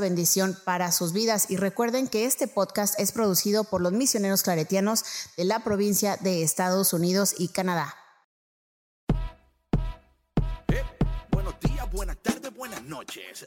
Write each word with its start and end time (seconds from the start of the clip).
bendición 0.00 0.56
para 0.64 0.92
sus 0.92 1.12
vidas. 1.12 1.50
Y 1.50 1.56
recuerden 1.56 2.08
que 2.08 2.24
este 2.24 2.48
podcast 2.48 2.98
es 2.98 3.12
producido 3.12 3.64
por 3.64 3.80
los 3.80 3.92
misioneros 3.92 4.42
claretianos 4.42 5.04
de 5.36 5.44
la 5.44 5.64
provincia 5.64 6.16
de 6.20 6.42
Estados 6.42 6.92
Unidos 6.92 7.34
y 7.38 7.48
Canadá. 7.48 7.94
Eh, 10.68 10.82
buenos 11.30 11.54
días, 11.60 11.90
buenas 11.92 12.16
tardes, 12.22 12.54
buenas 12.54 12.82
noches. 12.82 13.46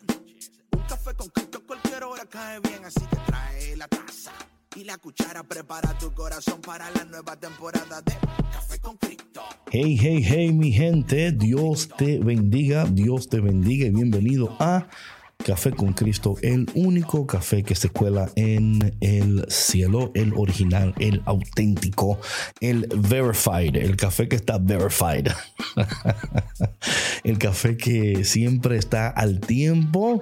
Un 0.75 0.83
café 0.87 1.13
con 1.15 1.29
Cristo 1.29 1.57
cualquier 1.67 2.03
hora 2.05 2.25
cae 2.25 2.59
bien, 2.61 2.83
así 2.85 3.01
que 3.01 3.17
trae 3.27 3.75
la 3.75 3.87
taza 3.87 4.31
y 4.75 4.83
la 4.83 4.97
cuchara. 4.97 5.43
Prepara 5.43 5.97
tu 5.97 6.13
corazón 6.13 6.61
para 6.61 6.89
la 6.91 7.03
nueva 7.03 7.35
temporada 7.35 8.01
de 8.01 8.13
Café 8.51 8.79
con 8.79 8.95
Cristo. 8.97 9.41
Hey, 9.69 9.97
hey, 9.99 10.23
hey, 10.25 10.53
mi 10.53 10.71
gente, 10.71 11.31
Dios 11.33 11.89
te 11.97 12.19
bendiga, 12.19 12.85
Dios 12.85 13.27
te 13.27 13.41
bendiga 13.41 13.87
y 13.87 13.91
bienvenido 13.91 14.55
a 14.59 14.87
Café 15.47 15.71
con 15.71 15.93
Cristo, 15.93 16.35
el 16.41 16.69
único 16.73 17.25
café 17.25 17.63
que 17.63 17.73
se 17.73 17.87
cuela 17.87 18.29
en 18.35 18.97
el 18.99 19.45
cielo, 19.47 20.11
el 20.13 20.33
original, 20.33 20.93
el 20.99 21.21
auténtico, 21.23 22.19
el 22.59 22.85
verified, 22.93 23.77
el 23.77 23.95
café 23.95 24.27
que 24.27 24.35
está 24.35 24.57
verified. 24.57 25.29
el 27.23 27.37
café 27.37 27.77
que 27.77 28.25
siempre 28.25 28.75
está 28.75 29.07
al 29.07 29.39
tiempo 29.39 30.21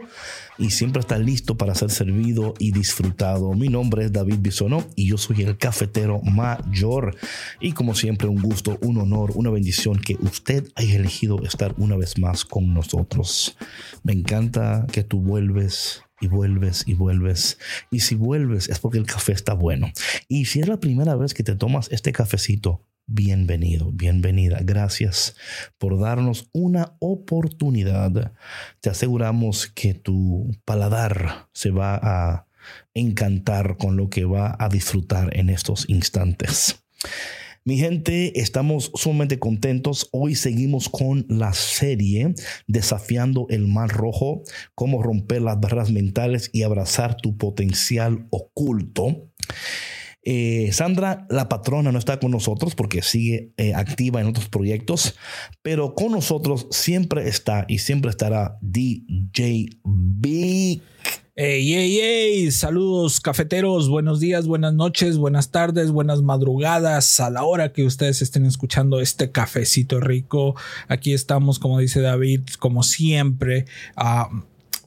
y 0.57 0.69
siempre 0.69 1.01
está 1.01 1.17
listo 1.17 1.57
para 1.57 1.75
ser 1.75 1.91
servido 1.91 2.53
y 2.59 2.71
disfrutado. 2.71 3.53
Mi 3.53 3.67
nombre 3.67 4.05
es 4.05 4.13
David 4.13 4.39
Bisonó 4.39 4.85
y 4.95 5.07
yo 5.07 5.17
soy 5.17 5.41
el 5.41 5.57
cafetero 5.57 6.21
mayor. 6.21 7.15
Y 7.59 7.73
como 7.73 7.95
siempre, 7.95 8.27
un 8.27 8.41
gusto, 8.41 8.77
un 8.81 8.97
honor, 8.97 9.31
una 9.35 9.49
bendición 9.49 9.99
que 9.99 10.17
usted 10.21 10.67
haya 10.75 10.95
elegido 10.95 11.43
estar 11.43 11.73
una 11.77 11.97
vez 11.97 12.17
más 12.17 12.45
con 12.45 12.73
nosotros. 12.73 13.57
Me 14.03 14.13
encanta 14.13 14.85
que 14.91 15.03
tú 15.03 15.19
vuelves 15.19 16.03
y 16.21 16.27
vuelves 16.27 16.83
y 16.87 16.93
vuelves. 16.93 17.57
Y 17.91 18.01
si 18.01 18.15
vuelves 18.15 18.69
es 18.69 18.79
porque 18.79 18.97
el 18.97 19.05
café 19.05 19.33
está 19.33 19.53
bueno. 19.53 19.91
Y 20.27 20.45
si 20.45 20.59
es 20.59 20.67
la 20.67 20.79
primera 20.79 21.15
vez 21.15 21.33
que 21.33 21.43
te 21.43 21.55
tomas 21.55 21.89
este 21.91 22.11
cafecito, 22.11 22.81
bienvenido, 23.07 23.91
bienvenida. 23.91 24.59
Gracias 24.63 25.35
por 25.77 25.99
darnos 25.99 26.49
una 26.53 26.95
oportunidad. 26.99 28.33
Te 28.81 28.89
aseguramos 28.89 29.67
que 29.67 29.93
tu 29.93 30.51
paladar 30.65 31.47
se 31.53 31.71
va 31.71 31.99
a 32.01 32.47
encantar 32.93 33.77
con 33.77 33.97
lo 33.97 34.09
que 34.09 34.25
va 34.25 34.55
a 34.59 34.69
disfrutar 34.69 35.37
en 35.37 35.49
estos 35.49 35.87
instantes. 35.89 36.83
Mi 37.67 37.79
gente, 37.79 38.39
estamos 38.39 38.91
sumamente 38.93 39.39
contentos. 39.39 40.07
Hoy 40.11 40.35
seguimos 40.35 40.87
con 40.87 41.25
la 41.29 41.51
serie 41.53 42.35
Desafiando 42.67 43.47
el 43.49 43.67
Mar 43.67 43.89
Rojo, 43.89 44.43
cómo 44.75 45.01
romper 45.01 45.41
las 45.41 45.59
barreras 45.59 45.89
mentales 45.89 46.51
y 46.53 46.61
abrazar 46.61 47.17
tu 47.17 47.37
potencial 47.37 48.27
oculto. 48.29 49.31
Eh, 50.27 50.71
Sandra, 50.71 51.27
la 51.29 51.47
patrona, 51.47 51.91
no 51.91 51.99
está 51.99 52.19
con 52.19 52.31
nosotros 52.31 52.73
porque 52.73 53.03
sigue 53.03 53.53
eh, 53.57 53.75
activa 53.75 54.19
en 54.19 54.27
otros 54.27 54.49
proyectos, 54.49 55.15
pero 55.61 55.93
con 55.93 56.13
nosotros 56.13 56.65
siempre 56.71 57.27
está 57.27 57.65
y 57.67 57.77
siempre 57.77 58.09
estará 58.09 58.57
DJ 58.61 59.69
Big. 59.83 60.81
Hey, 61.35 61.71
hey, 61.71 61.99
hey, 62.01 62.51
saludos 62.51 63.19
cafeteros, 63.19 63.87
buenos 63.87 64.19
días, 64.19 64.47
buenas 64.47 64.73
noches, 64.73 65.19
buenas 65.19 65.51
tardes, 65.51 65.91
buenas 65.91 66.23
madrugadas, 66.23 67.19
a 67.19 67.29
la 67.29 67.43
hora 67.43 67.71
que 67.71 67.83
ustedes 67.83 68.23
estén 68.23 68.45
escuchando 68.47 69.01
este 69.01 69.29
cafecito 69.29 69.99
rico. 69.99 70.55
Aquí 70.87 71.13
estamos, 71.13 71.59
como 71.59 71.77
dice 71.77 72.01
David, 72.01 72.41
como 72.57 72.81
siempre, 72.81 73.65
ah, 73.95 74.29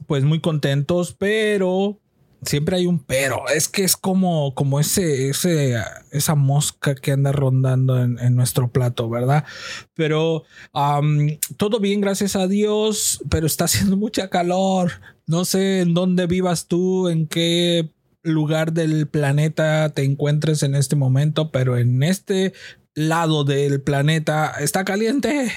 pues 0.05 0.25
muy 0.25 0.41
contentos, 0.41 1.15
pero 1.17 1.97
siempre 2.43 2.77
hay 2.77 2.85
un 2.85 2.99
pero. 2.99 3.47
Es 3.47 3.67
que 3.67 3.83
es 3.83 3.95
como, 3.95 4.53
como 4.55 4.79
ese, 4.79 5.29
ese, 5.29 5.75
esa 6.11 6.35
mosca 6.35 6.95
que 6.95 7.11
anda 7.11 7.31
rondando 7.31 8.01
en, 8.01 8.35
nuestro 8.35 8.71
plato, 8.71 9.09
¿verdad? 9.09 9.45
Pero 9.93 10.43
todo 11.57 11.79
bien, 11.79 12.01
gracias 12.01 12.35
a 12.35 12.47
Dios, 12.47 13.21
pero 13.29 13.47
está 13.47 13.65
haciendo 13.65 13.97
mucha 13.97 14.29
calor. 14.29 14.91
No 15.25 15.45
sé 15.45 15.81
en 15.81 15.93
dónde 15.93 16.25
vivas 16.25 16.67
tú, 16.67 17.09
en 17.09 17.27
qué 17.27 17.91
lugar 18.21 18.73
del 18.73 19.07
planeta 19.07 19.89
te 19.93 20.03
encuentres 20.03 20.63
en 20.63 20.75
este 20.75 20.95
momento, 20.95 21.51
pero 21.51 21.77
en 21.77 22.03
este 22.03 22.53
lado 22.93 23.43
del 23.43 23.81
planeta 23.81 24.53
está 24.59 24.83
caliente. 24.83 25.51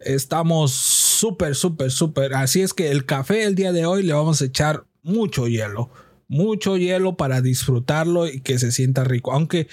Estamos 0.00 0.72
súper, 0.72 1.54
súper, 1.54 1.90
súper. 1.90 2.34
Así 2.34 2.60
es 2.60 2.74
que 2.74 2.90
el 2.90 3.06
café 3.06 3.44
el 3.44 3.54
día 3.54 3.72
de 3.72 3.86
hoy 3.86 4.02
le 4.02 4.12
vamos 4.12 4.42
a 4.42 4.44
echar 4.44 4.84
mucho 5.02 5.48
hielo 5.48 5.90
mucho 6.28 6.76
hielo 6.76 7.16
para 7.16 7.40
disfrutarlo 7.40 8.26
y 8.26 8.40
que 8.40 8.58
se 8.58 8.72
sienta 8.72 9.04
rico. 9.04 9.32
Aunque, 9.32 9.68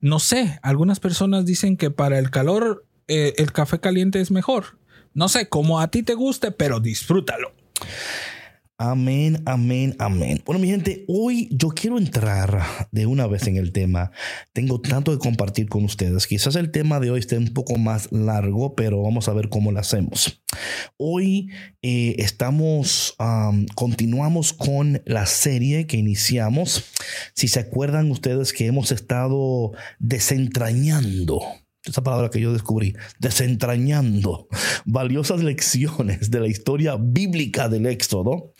no 0.00 0.18
sé, 0.18 0.58
algunas 0.62 1.00
personas 1.00 1.46
dicen 1.46 1.76
que 1.76 1.90
para 1.90 2.18
el 2.18 2.30
calor 2.30 2.86
eh, 3.08 3.34
el 3.36 3.52
café 3.52 3.80
caliente 3.80 4.20
es 4.20 4.30
mejor. 4.30 4.78
No 5.12 5.28
sé, 5.28 5.48
como 5.48 5.80
a 5.80 5.88
ti 5.88 6.02
te 6.02 6.14
guste, 6.14 6.50
pero 6.50 6.80
disfrútalo. 6.80 7.52
Amén, 8.76 9.40
amén, 9.46 9.94
amén. 10.00 10.42
Bueno, 10.44 10.58
mi 10.58 10.68
gente, 10.68 11.04
hoy 11.06 11.48
yo 11.52 11.68
quiero 11.68 11.96
entrar 11.96 12.88
de 12.90 13.06
una 13.06 13.28
vez 13.28 13.46
en 13.46 13.56
el 13.56 13.70
tema. 13.70 14.10
Tengo 14.52 14.80
tanto 14.80 15.12
que 15.12 15.18
compartir 15.18 15.68
con 15.68 15.84
ustedes. 15.84 16.26
Quizás 16.26 16.56
el 16.56 16.72
tema 16.72 16.98
de 16.98 17.12
hoy 17.12 17.20
esté 17.20 17.38
un 17.38 17.54
poco 17.54 17.78
más 17.78 18.10
largo, 18.10 18.74
pero 18.74 19.00
vamos 19.00 19.28
a 19.28 19.32
ver 19.32 19.48
cómo 19.48 19.70
lo 19.70 19.78
hacemos. 19.78 20.42
Hoy 20.96 21.50
eh, 21.82 22.16
estamos, 22.18 23.16
continuamos 23.76 24.52
con 24.52 25.02
la 25.06 25.26
serie 25.26 25.86
que 25.86 25.96
iniciamos. 25.96 26.84
Si 27.32 27.46
se 27.46 27.60
acuerdan 27.60 28.10
ustedes 28.10 28.52
que 28.52 28.66
hemos 28.66 28.90
estado 28.90 29.70
desentrañando 30.00 31.42
esa 31.84 32.02
palabra 32.02 32.30
que 32.30 32.40
yo 32.40 32.52
descubrí, 32.52 32.96
desentrañando 33.18 34.48
valiosas 34.84 35.42
lecciones 35.42 36.30
de 36.30 36.40
la 36.40 36.48
historia 36.48 36.96
bíblica 36.98 37.68
del 37.68 37.86
Éxodo. 37.86 38.52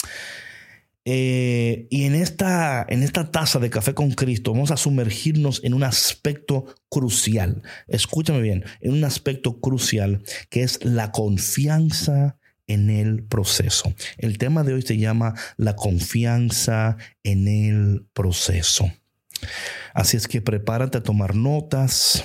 Eh, 1.07 1.87
y 1.91 2.05
en 2.05 2.15
esta, 2.15 2.87
en 2.89 3.03
esta 3.03 3.31
taza 3.31 3.59
de 3.59 3.69
café 3.69 3.93
con 3.93 4.12
Cristo 4.12 4.53
vamos 4.53 4.71
a 4.71 4.79
sumergirnos 4.79 5.62
en 5.62 5.75
un 5.75 5.85
aspecto 5.85 6.67
crucial. 6.89 7.62
Escúchame 7.89 8.41
bien, 8.41 8.65
en 8.81 8.93
un 8.93 9.05
aspecto 9.05 9.61
crucial 9.61 10.23
que 10.49 10.62
es 10.62 10.83
la 10.83 11.12
confianza 11.12 12.39
en 12.67 12.89
el 12.89 13.23
proceso. 13.25 13.93
El 14.17 14.39
tema 14.39 14.65
de 14.65 14.73
hoy 14.73 14.83
se 14.83 14.97
llama 14.97 15.35
la 15.59 15.77
confianza 15.77 16.97
en 17.23 17.49
el 17.49 18.06
proceso. 18.15 18.91
Así 19.93 20.17
es 20.17 20.27
que 20.27 20.41
prepárate 20.41 20.99
a 20.99 21.03
tomar 21.03 21.35
notas 21.35 22.25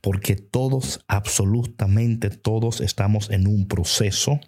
porque 0.00 0.36
todos, 0.36 1.00
absolutamente 1.08 2.30
todos 2.30 2.80
estamos 2.80 3.30
en 3.30 3.46
un 3.46 3.68
proceso 3.68 4.40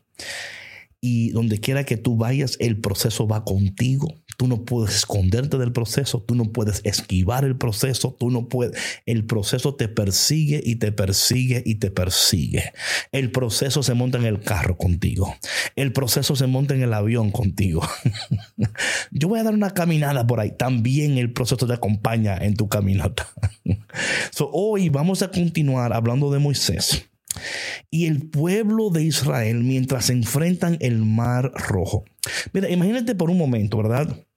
y 1.01 1.31
donde 1.31 1.59
quiera 1.59 1.85
que 1.85 1.97
tú 1.97 2.17
vayas, 2.17 2.57
el 2.61 2.81
proceso 2.81 3.27
va 3.29 3.45
contigo. 3.45 4.15
Tú 4.39 4.47
no 4.47 4.65
puedes 4.65 4.95
esconderte 4.95 5.59
del 5.59 5.73
proceso, 5.73 6.23
tú 6.23 6.37
no 6.37 6.45
puedes 6.45 6.81
esquivar 6.85 7.45
el 7.45 7.57
proceso, 7.57 8.15
tú 8.17 8.31
no 8.31 8.49
puedes, 8.49 8.81
el 9.05 9.25
proceso 9.25 9.75
te 9.75 9.89
persigue 9.89 10.61
y 10.65 10.77
te 10.77 10.93
persigue 10.93 11.61
y 11.67 11.75
te 11.75 11.91
persigue. 11.91 12.73
El 13.11 13.33
proceso 13.33 13.83
se 13.83 13.95
monta 13.95 14.17
en 14.17 14.27
el 14.27 14.39
carro 14.39 14.79
contigo. 14.79 15.35
El 15.75 15.93
proceso 15.93 16.37
se 16.37 16.47
monta 16.47 16.77
en 16.77 16.83
el 16.83 16.95
avión 16.95 17.33
contigo. 17.33 17.83
Yo 19.11 19.27
voy 19.27 19.41
a 19.41 19.43
dar 19.43 19.55
una 19.55 19.75
caminada 19.75 20.25
por 20.25 20.39
ahí. 20.39 20.53
También 20.57 21.19
el 21.19 21.33
proceso 21.33 21.67
te 21.67 21.75
acompaña 21.75 22.39
en 22.39 22.55
tu 22.55 22.69
caminata. 22.69 23.27
hoy 24.53 24.89
vamos 24.89 25.23
a 25.23 25.33
continuar 25.33 25.93
hablando 25.93 26.31
de 26.31 26.39
Moisés 26.39 27.09
y 27.91 28.07
el 28.07 28.29
pueblo 28.31 28.91
de 28.91 29.03
Israel 29.03 29.65
mientras 29.65 30.11
enfrentan 30.11 30.77
el 30.81 31.05
mar 31.05 31.51
rojo. 31.55 32.05
Mira, 32.53 32.71
imagínate 32.71 33.17
por 33.17 33.31
un 33.31 33.39
momento, 33.39 33.79
¿verdad? 33.79 34.28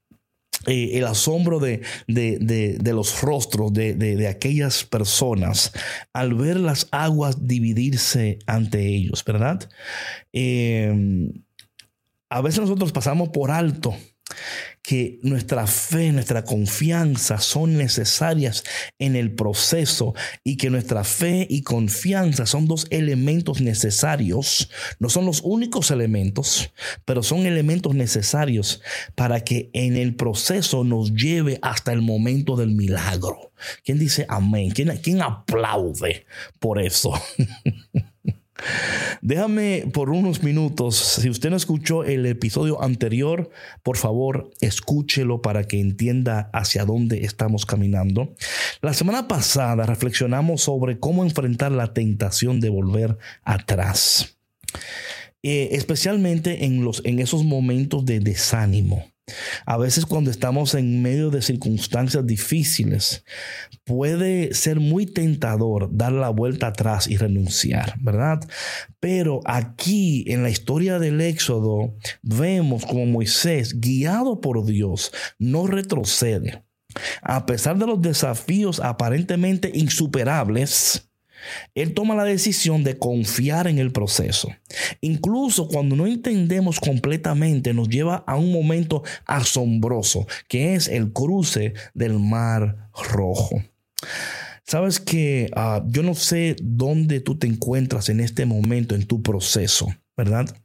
Eh, 0.67 0.91
el 0.93 1.05
asombro 1.05 1.59
de, 1.59 1.81
los 2.07 3.21
rostros 3.21 3.73
de, 3.73 4.27
aquellas 4.27 4.83
personas 4.83 5.71
al 6.13 6.35
ver 6.35 6.59
las 6.59 6.87
aguas 6.91 7.47
dividirse 7.47 8.39
ante 8.45 8.85
ellos, 8.87 9.23
¿verdad? 9.25 9.69
Eh, 10.33 11.31
a 12.29 12.41
veces 12.41 12.61
nosotros 12.61 12.91
pasamos 12.91 13.29
por 13.29 13.51
alto 13.51 13.95
que 14.81 15.19
nuestra 15.21 15.67
fe, 15.67 16.11
nuestra 16.11 16.43
confianza 16.43 17.39
son 17.39 17.77
necesarias 17.77 18.63
en 18.99 19.15
el 19.15 19.31
proceso 19.33 20.13
y 20.43 20.57
que 20.57 20.69
nuestra 20.69 21.03
fe 21.03 21.45
y 21.49 21.61
confianza 21.61 22.45
son 22.45 22.67
dos 22.67 22.87
elementos 22.89 23.61
necesarios, 23.61 24.69
no 24.99 25.09
son 25.09 25.25
los 25.25 25.41
únicos 25.43 25.91
elementos, 25.91 26.71
pero 27.05 27.21
son 27.21 27.45
elementos 27.45 27.93
necesarios 27.93 28.81
para 29.15 29.43
que 29.43 29.69
en 29.73 29.97
el 29.97 30.15
proceso 30.15 30.83
nos 30.83 31.13
lleve 31.13 31.59
hasta 31.61 31.93
el 31.93 32.01
momento 32.01 32.55
del 32.55 32.71
milagro. 32.71 33.51
¿Quién 33.83 33.99
dice 33.99 34.25
amén? 34.27 34.71
¿Quién, 34.71 34.97
quién 34.97 35.21
aplaude 35.21 36.25
por 36.59 36.81
eso? 36.81 37.13
Déjame 39.21 39.85
por 39.93 40.09
unos 40.09 40.43
minutos, 40.43 40.95
si 40.95 41.29
usted 41.29 41.49
no 41.49 41.55
escuchó 41.55 42.03
el 42.03 42.25
episodio 42.25 42.83
anterior, 42.83 43.49
por 43.83 43.97
favor 43.97 44.51
escúchelo 44.61 45.41
para 45.41 45.63
que 45.65 45.79
entienda 45.79 46.49
hacia 46.53 46.85
dónde 46.85 47.23
estamos 47.23 47.65
caminando. 47.65 48.33
La 48.81 48.93
semana 48.93 49.27
pasada 49.27 49.85
reflexionamos 49.85 50.61
sobre 50.61 50.99
cómo 50.99 51.23
enfrentar 51.23 51.71
la 51.71 51.93
tentación 51.93 52.59
de 52.59 52.69
volver 52.69 53.17
atrás, 53.43 54.37
eh, 55.43 55.69
especialmente 55.73 56.65
en, 56.65 56.83
los, 56.83 57.01
en 57.05 57.19
esos 57.19 57.43
momentos 57.43 58.05
de 58.05 58.19
desánimo. 58.19 59.10
A 59.65 59.77
veces 59.77 60.05
cuando 60.05 60.31
estamos 60.31 60.75
en 60.75 61.01
medio 61.01 61.29
de 61.29 61.41
circunstancias 61.41 62.25
difíciles, 62.25 63.23
puede 63.83 64.53
ser 64.53 64.79
muy 64.79 65.05
tentador 65.05 65.89
dar 65.91 66.11
la 66.11 66.29
vuelta 66.29 66.67
atrás 66.67 67.07
y 67.07 67.17
renunciar, 67.17 67.95
¿verdad? 67.99 68.39
Pero 68.99 69.41
aquí 69.45 70.25
en 70.27 70.43
la 70.43 70.49
historia 70.49 70.99
del 70.99 71.21
Éxodo 71.21 71.95
vemos 72.21 72.85
como 72.85 73.05
Moisés, 73.05 73.79
guiado 73.79 74.41
por 74.41 74.65
Dios, 74.65 75.11
no 75.39 75.67
retrocede. 75.67 76.63
A 77.21 77.45
pesar 77.45 77.77
de 77.77 77.87
los 77.87 78.01
desafíos 78.01 78.79
aparentemente 78.79 79.71
insuperables, 79.73 81.10
él 81.75 81.93
toma 81.93 82.15
la 82.15 82.23
decisión 82.23 82.83
de 82.83 82.97
confiar 82.97 83.67
en 83.67 83.79
el 83.79 83.91
proceso. 83.91 84.49
Incluso 85.01 85.67
cuando 85.67 85.95
no 85.95 86.07
entendemos 86.07 86.79
completamente, 86.79 87.73
nos 87.73 87.89
lleva 87.89 88.23
a 88.27 88.35
un 88.35 88.51
momento 88.51 89.03
asombroso, 89.25 90.27
que 90.47 90.75
es 90.75 90.88
el 90.88 91.11
cruce 91.11 91.73
del 91.93 92.19
Mar 92.19 92.89
Rojo. 93.11 93.63
Sabes 94.65 94.99
que 94.99 95.49
ah, 95.55 95.83
yo 95.88 96.03
no 96.03 96.15
sé 96.15 96.55
dónde 96.61 97.19
tú 97.19 97.38
te 97.38 97.47
encuentras 97.47 98.09
en 98.09 98.19
este 98.19 98.45
momento 98.45 98.95
en 98.95 99.05
tu 99.05 99.21
proceso. 99.21 99.88
¿Verdad? 100.21 100.56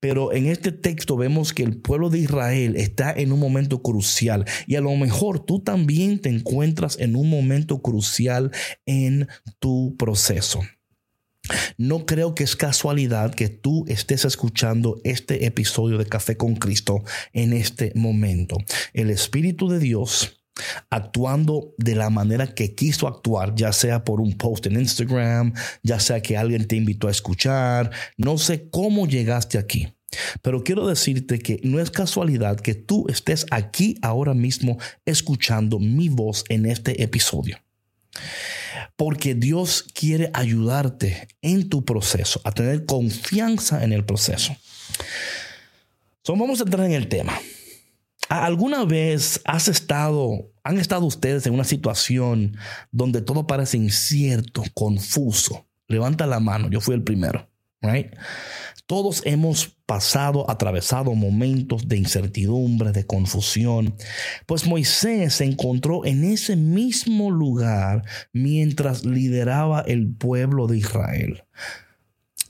Pero 0.00 0.32
en 0.32 0.46
este 0.46 0.72
texto 0.72 1.18
vemos 1.18 1.52
que 1.52 1.62
el 1.62 1.76
pueblo 1.76 2.08
de 2.08 2.20
Israel 2.20 2.76
está 2.76 3.12
en 3.12 3.30
un 3.30 3.38
momento 3.38 3.82
crucial 3.82 4.46
y 4.66 4.76
a 4.76 4.80
lo 4.80 4.94
mejor 4.96 5.44
tú 5.44 5.60
también 5.60 6.18
te 6.18 6.30
encuentras 6.30 6.98
en 6.98 7.14
un 7.14 7.28
momento 7.28 7.82
crucial 7.82 8.52
en 8.86 9.28
tu 9.58 9.96
proceso. 9.98 10.62
No 11.76 12.06
creo 12.06 12.34
que 12.34 12.42
es 12.42 12.56
casualidad 12.56 13.34
que 13.34 13.50
tú 13.50 13.84
estés 13.86 14.24
escuchando 14.24 14.98
este 15.04 15.44
episodio 15.44 15.98
de 15.98 16.06
Café 16.06 16.38
con 16.38 16.56
Cristo 16.56 17.04
en 17.34 17.52
este 17.52 17.92
momento. 17.94 18.56
El 18.94 19.10
Espíritu 19.10 19.68
de 19.68 19.78
Dios 19.78 20.40
actuando 20.90 21.74
de 21.78 21.94
la 21.94 22.10
manera 22.10 22.46
que 22.54 22.74
quiso 22.74 23.06
actuar, 23.06 23.54
ya 23.54 23.72
sea 23.72 24.04
por 24.04 24.20
un 24.20 24.36
post 24.36 24.66
en 24.66 24.80
Instagram, 24.80 25.52
ya 25.82 26.00
sea 26.00 26.20
que 26.20 26.36
alguien 26.36 26.66
te 26.66 26.76
invitó 26.76 27.08
a 27.08 27.10
escuchar, 27.10 27.90
no 28.16 28.38
sé 28.38 28.68
cómo 28.70 29.06
llegaste 29.06 29.58
aquí. 29.58 29.88
Pero 30.42 30.62
quiero 30.62 30.86
decirte 30.86 31.38
que 31.38 31.60
no 31.62 31.80
es 31.80 31.90
casualidad 31.90 32.58
que 32.58 32.74
tú 32.74 33.06
estés 33.08 33.46
aquí 33.50 33.98
ahora 34.02 34.34
mismo 34.34 34.78
escuchando 35.04 35.78
mi 35.78 36.08
voz 36.08 36.44
en 36.48 36.66
este 36.66 37.02
episodio. 37.02 37.58
Porque 38.96 39.34
Dios 39.34 39.84
quiere 39.94 40.30
ayudarte 40.32 41.28
en 41.42 41.68
tu 41.68 41.84
proceso, 41.84 42.40
a 42.44 42.52
tener 42.52 42.86
confianza 42.86 43.84
en 43.84 43.92
el 43.92 44.04
proceso. 44.04 44.56
So, 46.22 46.34
vamos 46.34 46.60
a 46.60 46.64
entrar 46.64 46.86
en 46.86 46.92
el 46.92 47.08
tema. 47.08 47.38
¿Alguna 48.28 48.84
vez 48.84 49.40
has 49.44 49.68
estado, 49.68 50.52
han 50.64 50.78
estado 50.78 51.06
ustedes 51.06 51.46
en 51.46 51.54
una 51.54 51.64
situación 51.64 52.56
donde 52.90 53.22
todo 53.22 53.46
parece 53.46 53.76
incierto, 53.76 54.62
confuso? 54.74 55.68
Levanta 55.88 56.26
la 56.26 56.40
mano, 56.40 56.68
yo 56.68 56.80
fui 56.80 56.94
el 56.94 57.02
primero? 57.02 57.48
Todos 58.86 59.22
hemos 59.24 59.76
pasado, 59.84 60.48
atravesado 60.48 61.14
momentos 61.14 61.88
de 61.88 61.96
incertidumbre, 61.96 62.92
de 62.92 63.04
confusión. 63.04 63.96
Pues 64.46 64.66
Moisés 64.66 65.34
se 65.34 65.44
encontró 65.44 66.04
en 66.04 66.24
ese 66.24 66.56
mismo 66.56 67.30
lugar 67.30 68.04
mientras 68.32 69.04
lideraba 69.04 69.80
el 69.80 70.08
pueblo 70.14 70.66
de 70.66 70.78
Israel. 70.78 71.44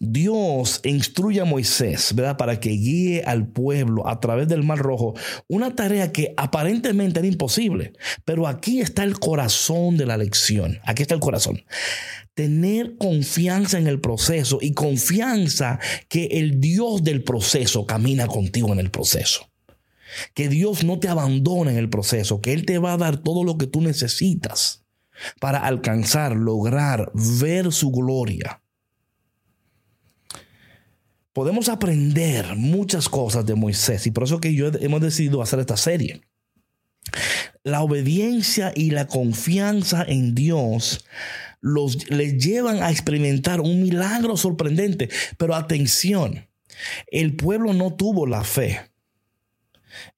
Dios 0.00 0.80
instruye 0.84 1.40
a 1.40 1.44
Moisés, 1.44 2.14
¿verdad? 2.14 2.36
Para 2.36 2.60
que 2.60 2.70
guíe 2.70 3.22
al 3.24 3.48
pueblo 3.48 4.06
a 4.08 4.20
través 4.20 4.48
del 4.48 4.62
Mar 4.62 4.78
Rojo. 4.78 5.14
Una 5.48 5.74
tarea 5.74 6.12
que 6.12 6.34
aparentemente 6.36 7.20
era 7.20 7.28
imposible. 7.28 7.92
Pero 8.24 8.46
aquí 8.46 8.80
está 8.80 9.04
el 9.04 9.18
corazón 9.18 9.96
de 9.96 10.06
la 10.06 10.16
lección. 10.16 10.80
Aquí 10.84 11.02
está 11.02 11.14
el 11.14 11.20
corazón. 11.20 11.64
Tener 12.34 12.96
confianza 12.98 13.78
en 13.78 13.86
el 13.86 14.00
proceso 14.00 14.58
y 14.60 14.74
confianza 14.74 15.78
que 16.08 16.26
el 16.32 16.60
Dios 16.60 17.02
del 17.02 17.24
proceso 17.24 17.86
camina 17.86 18.26
contigo 18.26 18.72
en 18.72 18.80
el 18.80 18.90
proceso. 18.90 19.50
Que 20.34 20.48
Dios 20.48 20.84
no 20.84 20.98
te 20.98 21.08
abandona 21.08 21.70
en 21.72 21.78
el 21.78 21.88
proceso, 21.88 22.40
que 22.40 22.52
Él 22.52 22.66
te 22.66 22.78
va 22.78 22.92
a 22.92 22.98
dar 22.98 23.18
todo 23.18 23.44
lo 23.44 23.58
que 23.58 23.66
tú 23.66 23.80
necesitas 23.80 24.84
para 25.40 25.60
alcanzar, 25.60 26.36
lograr, 26.36 27.10
ver 27.14 27.72
su 27.72 27.90
gloria 27.90 28.60
podemos 31.36 31.68
aprender 31.68 32.56
muchas 32.56 33.10
cosas 33.10 33.44
de 33.44 33.54
Moisés 33.54 34.06
y 34.06 34.10
por 34.10 34.24
eso 34.24 34.40
que 34.40 34.54
yo 34.54 34.68
hemos 34.80 35.02
decidido 35.02 35.42
hacer 35.42 35.58
esta 35.58 35.76
serie. 35.76 36.22
La 37.62 37.82
obediencia 37.82 38.72
y 38.74 38.92
la 38.92 39.06
confianza 39.06 40.02
en 40.02 40.34
Dios 40.34 41.04
los, 41.60 42.08
les 42.08 42.42
llevan 42.42 42.82
a 42.82 42.90
experimentar 42.90 43.60
un 43.60 43.82
milagro 43.82 44.38
sorprendente. 44.38 45.10
Pero 45.36 45.54
atención, 45.54 46.48
el 47.08 47.36
pueblo 47.36 47.74
no 47.74 47.92
tuvo 47.92 48.26
la 48.26 48.42
fe. 48.42 48.80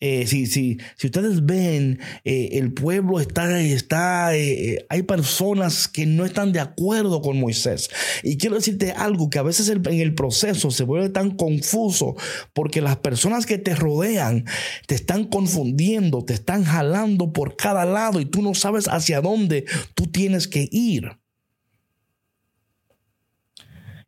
Eh, 0.00 0.26
si, 0.26 0.46
si, 0.46 0.78
ustedes 1.02 1.44
ven, 1.44 2.00
eh, 2.24 2.50
el 2.52 2.72
pueblo 2.72 3.20
está, 3.20 3.60
está 3.60 4.36
eh, 4.36 4.86
hay 4.88 5.02
personas 5.02 5.88
que 5.88 6.06
no 6.06 6.24
están 6.24 6.52
de 6.52 6.60
acuerdo 6.60 7.22
con 7.22 7.40
Moisés. 7.40 7.90
Y 8.22 8.36
quiero 8.36 8.56
decirte 8.56 8.92
algo, 8.92 9.30
que 9.30 9.38
a 9.38 9.42
veces 9.42 9.68
en 9.68 10.00
el 10.00 10.14
proceso 10.14 10.70
se 10.70 10.84
vuelve 10.84 11.08
tan 11.08 11.32
confuso 11.36 12.16
porque 12.52 12.80
las 12.80 12.96
personas 12.96 13.46
que 13.46 13.58
te 13.58 13.74
rodean 13.74 14.44
te 14.86 14.94
están 14.94 15.24
confundiendo, 15.24 16.24
te 16.24 16.34
están 16.34 16.64
jalando 16.64 17.32
por 17.32 17.56
cada 17.56 17.84
lado 17.84 18.20
y 18.20 18.26
tú 18.26 18.42
no 18.42 18.54
sabes 18.54 18.88
hacia 18.88 19.20
dónde 19.20 19.64
tú 19.94 20.06
tienes 20.06 20.48
que 20.48 20.68
ir. 20.70 21.18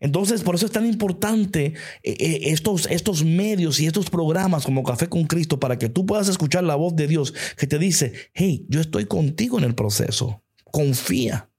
Entonces, 0.00 0.42
por 0.42 0.54
eso 0.54 0.64
es 0.64 0.73
tan 0.73 0.87
importante 0.87 1.75
eh, 2.02 2.16
eh, 2.19 2.40
estos, 2.45 2.87
estos 2.87 3.23
medios 3.23 3.78
y 3.80 3.87
estos 3.87 4.09
programas 4.09 4.64
como 4.64 4.83
Café 4.83 5.09
con 5.09 5.25
Cristo 5.25 5.61
para 5.61 5.78
que 5.78 5.90
tú 5.90 6.07
puedas 6.07 6.28
escuchar 6.28 6.64
la 6.64 6.75
voz 6.75 6.97
de 6.97 7.07
Dios 7.07 7.35
que 7.57 7.66
te 7.66 7.78
dice, 7.78 8.14
hey, 8.33 8.64
yo 8.69 8.80
estoy 8.80 9.04
contigo 9.04 9.59
en 9.59 9.64
el 9.64 9.75
proceso, 9.75 10.42
confía. 10.64 11.50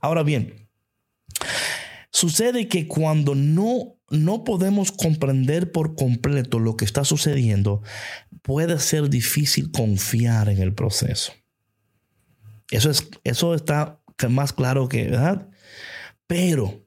Ahora 0.00 0.24
bien, 0.24 0.68
sucede 2.10 2.66
que 2.66 2.88
cuando 2.88 3.36
no, 3.36 3.98
no 4.10 4.42
podemos 4.42 4.90
comprender 4.90 5.70
por 5.70 5.94
completo 5.94 6.58
lo 6.58 6.76
que 6.76 6.84
está 6.84 7.04
sucediendo, 7.04 7.82
puede 8.42 8.80
ser 8.80 9.08
difícil 9.08 9.70
confiar 9.70 10.48
en 10.48 10.60
el 10.60 10.74
proceso. 10.74 11.32
Eso, 12.70 12.90
es, 12.90 13.08
eso 13.22 13.54
está 13.54 14.00
más 14.28 14.52
claro 14.52 14.88
que, 14.88 15.04
¿verdad? 15.04 15.48
Pero 16.26 16.83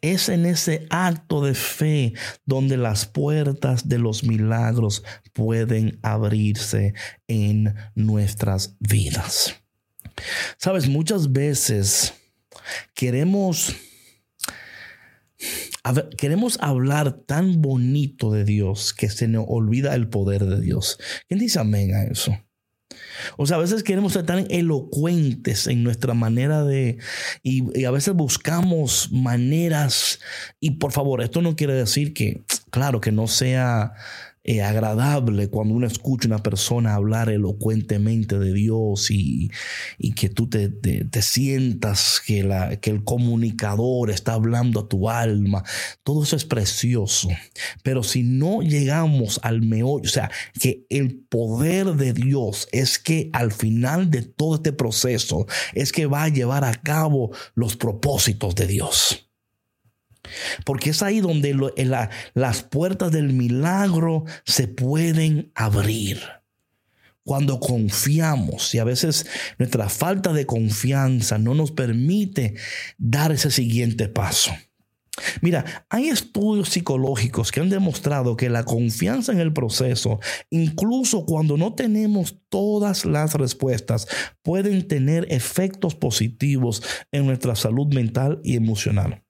es 0.00 0.28
en 0.28 0.46
ese 0.46 0.86
acto 0.90 1.44
de 1.44 1.54
fe 1.54 2.14
donde 2.44 2.76
las 2.76 3.06
puertas 3.06 3.88
de 3.88 3.98
los 3.98 4.24
milagros 4.24 5.02
pueden 5.32 5.98
abrirse 6.02 6.94
en 7.28 7.74
nuestras 7.94 8.76
vidas. 8.80 9.56
Sabes, 10.58 10.88
muchas 10.88 11.32
veces 11.32 12.14
queremos, 12.94 13.74
queremos 16.16 16.58
hablar 16.60 17.12
tan 17.26 17.60
bonito 17.60 18.32
de 18.32 18.44
Dios 18.44 18.94
que 18.94 19.10
se 19.10 19.28
nos 19.28 19.44
olvida 19.48 19.94
el 19.94 20.08
poder 20.08 20.46
de 20.46 20.60
Dios. 20.60 20.98
¿Quién 21.28 21.40
dice 21.40 21.58
amén 21.58 21.94
a 21.94 22.04
eso? 22.04 22.36
O 23.36 23.46
sea, 23.46 23.56
a 23.56 23.60
veces 23.60 23.82
queremos 23.82 24.12
ser 24.12 24.24
tan 24.24 24.46
elocuentes 24.50 25.66
en 25.66 25.82
nuestra 25.82 26.14
manera 26.14 26.64
de... 26.64 26.98
Y, 27.42 27.84
a 27.84 27.90
veces 27.90 28.14
buscamos 28.14 29.10
maneras... 29.12 30.20
Y 30.60 30.72
por 30.72 30.92
favor, 30.92 31.22
esto 31.22 31.42
no 31.42 31.56
quiere 31.56 31.74
decir 31.74 32.14
que, 32.14 32.44
claro, 32.70 33.00
que 33.00 33.12
no 33.12 33.26
sea... 33.26 33.92
eh, 34.48 34.62
agradable 34.62 35.48
cuando 35.48 35.74
uno 35.74 35.88
escucha 35.88 36.28
a 36.28 36.34
una 36.34 36.42
persona 36.42 36.94
hablar 36.94 37.30
elocuentemente 37.30 38.38
de 38.38 38.52
Dios 38.52 39.10
y, 39.10 39.50
que 40.14 40.28
tú 40.28 40.48
te, 40.48 40.70
sientas 41.20 42.22
que, 42.24 42.44
la, 42.44 42.76
que 42.76 42.90
el 42.90 43.02
comunicador 43.02 44.08
está 44.08 44.34
hablando 44.34 44.78
a 44.78 44.88
tu 44.88 45.10
alma. 45.10 45.64
Todo 46.04 46.22
eso 46.22 46.36
es 46.36 46.44
precioso. 46.44 47.28
Pero 47.82 48.04
si 48.04 48.22
no 48.22 48.62
llegamos 48.62 49.40
al 49.42 49.62
meollo, 49.62 50.04
o 50.04 50.12
sea, 50.12 50.30
que 50.60 50.86
el 50.90 51.16
poder 51.16 51.94
de 51.94 52.12
Dios 52.12 52.68
es 52.70 53.00
que 53.00 53.30
al 53.32 53.50
final 53.50 54.12
de 54.12 54.22
todo 54.22 54.54
este 54.54 54.72
proceso 54.72 55.46
es 55.74 55.90
que 55.90 56.06
va 56.06 56.22
a 56.22 56.28
llevar 56.28 56.64
a 56.64 56.74
cabo 56.74 57.32
los 57.56 57.76
propósitos 57.76 58.54
de 58.54 58.68
Dios. 58.68 59.25
Porque 60.64 60.90
es 60.90 61.02
ahí 61.02 61.20
donde 61.20 61.54
las 62.34 62.62
puertas 62.62 63.12
del 63.12 63.32
milagro 63.32 64.24
se 64.44 64.68
pueden 64.68 65.52
abrir. 65.54 66.20
Cuando 67.24 67.58
confiamos 67.58 68.72
y 68.74 68.78
a 68.78 68.84
veces 68.84 69.26
nuestra 69.58 69.88
falta 69.88 70.32
de 70.32 70.46
confianza 70.46 71.38
no 71.38 71.54
nos 71.54 71.72
permite 71.72 72.54
dar 72.98 73.32
ese 73.32 73.50
siguiente 73.50 74.08
paso. 74.08 74.52
Mira, 75.40 75.86
hay 75.88 76.08
estudios 76.08 76.68
psicológicos 76.68 77.50
que 77.50 77.60
han 77.60 77.70
demostrado 77.70 78.36
que 78.36 78.50
la 78.50 78.64
confianza 78.64 79.32
en 79.32 79.40
el 79.40 79.52
proceso, 79.52 80.20
incluso 80.50 81.24
cuando 81.24 81.56
no 81.56 81.74
tenemos 81.74 82.36
todas 82.48 83.04
las 83.04 83.34
respuestas, 83.34 84.06
pueden 84.42 84.86
tener 84.86 85.26
efectos 85.30 85.94
positivos 85.94 86.82
en 87.12 87.26
nuestra 87.26 87.56
salud 87.56 87.92
mental 87.92 88.40
y 88.44 88.56
emocional. 88.56 89.22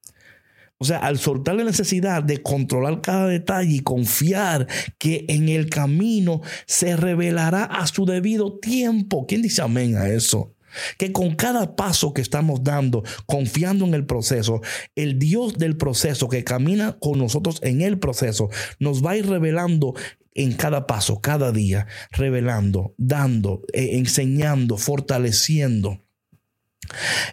O 0.79 0.85
sea, 0.85 0.99
al 0.99 1.17
soltar 1.17 1.55
la 1.55 1.63
necesidad 1.63 2.21
de 2.21 2.41
controlar 2.43 3.01
cada 3.01 3.27
detalle 3.27 3.75
y 3.75 3.79
confiar 3.79 4.67
que 4.99 5.25
en 5.27 5.49
el 5.49 5.69
camino 5.69 6.41
se 6.67 6.95
revelará 6.95 7.63
a 7.63 7.87
su 7.87 8.05
debido 8.05 8.59
tiempo. 8.59 9.25
¿Quién 9.27 9.41
dice 9.41 9.63
amén 9.63 9.95
a 9.97 10.07
eso? 10.09 10.53
Que 10.99 11.11
con 11.11 11.35
cada 11.35 11.75
paso 11.75 12.13
que 12.13 12.21
estamos 12.21 12.63
dando, 12.63 13.03
confiando 13.25 13.85
en 13.85 13.95
el 13.95 14.05
proceso, 14.05 14.61
el 14.95 15.17
Dios 15.17 15.57
del 15.57 15.77
proceso 15.77 16.29
que 16.29 16.43
camina 16.43 16.97
con 16.99 17.17
nosotros 17.17 17.59
en 17.63 17.81
el 17.81 17.97
proceso, 17.97 18.49
nos 18.79 19.03
va 19.03 19.11
a 19.11 19.17
ir 19.17 19.27
revelando 19.27 19.95
en 20.35 20.53
cada 20.53 20.85
paso, 20.85 21.19
cada 21.19 21.51
día, 21.51 21.87
revelando, 22.11 22.93
dando, 22.97 23.63
eh, 23.73 23.97
enseñando, 23.97 24.77
fortaleciendo. 24.77 26.03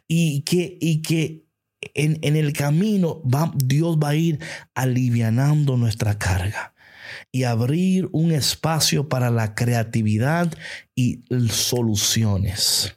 Y 0.08 0.40
que, 0.42 0.78
y 0.80 1.02
que 1.02 1.43
en, 1.94 2.36
el 2.36 2.52
camino 2.52 3.22
Dios 3.56 3.98
va 3.98 4.10
a 4.10 4.14
ir 4.14 4.38
alivianando 4.74 5.76
nuestra 5.76 6.18
carga 6.18 6.74
y 7.32 7.44
abrir 7.44 8.08
un 8.12 8.32
espacio 8.32 9.08
para 9.08 9.30
la 9.30 9.54
creatividad 9.54 10.56
y 10.94 11.24
soluciones. 11.48 12.96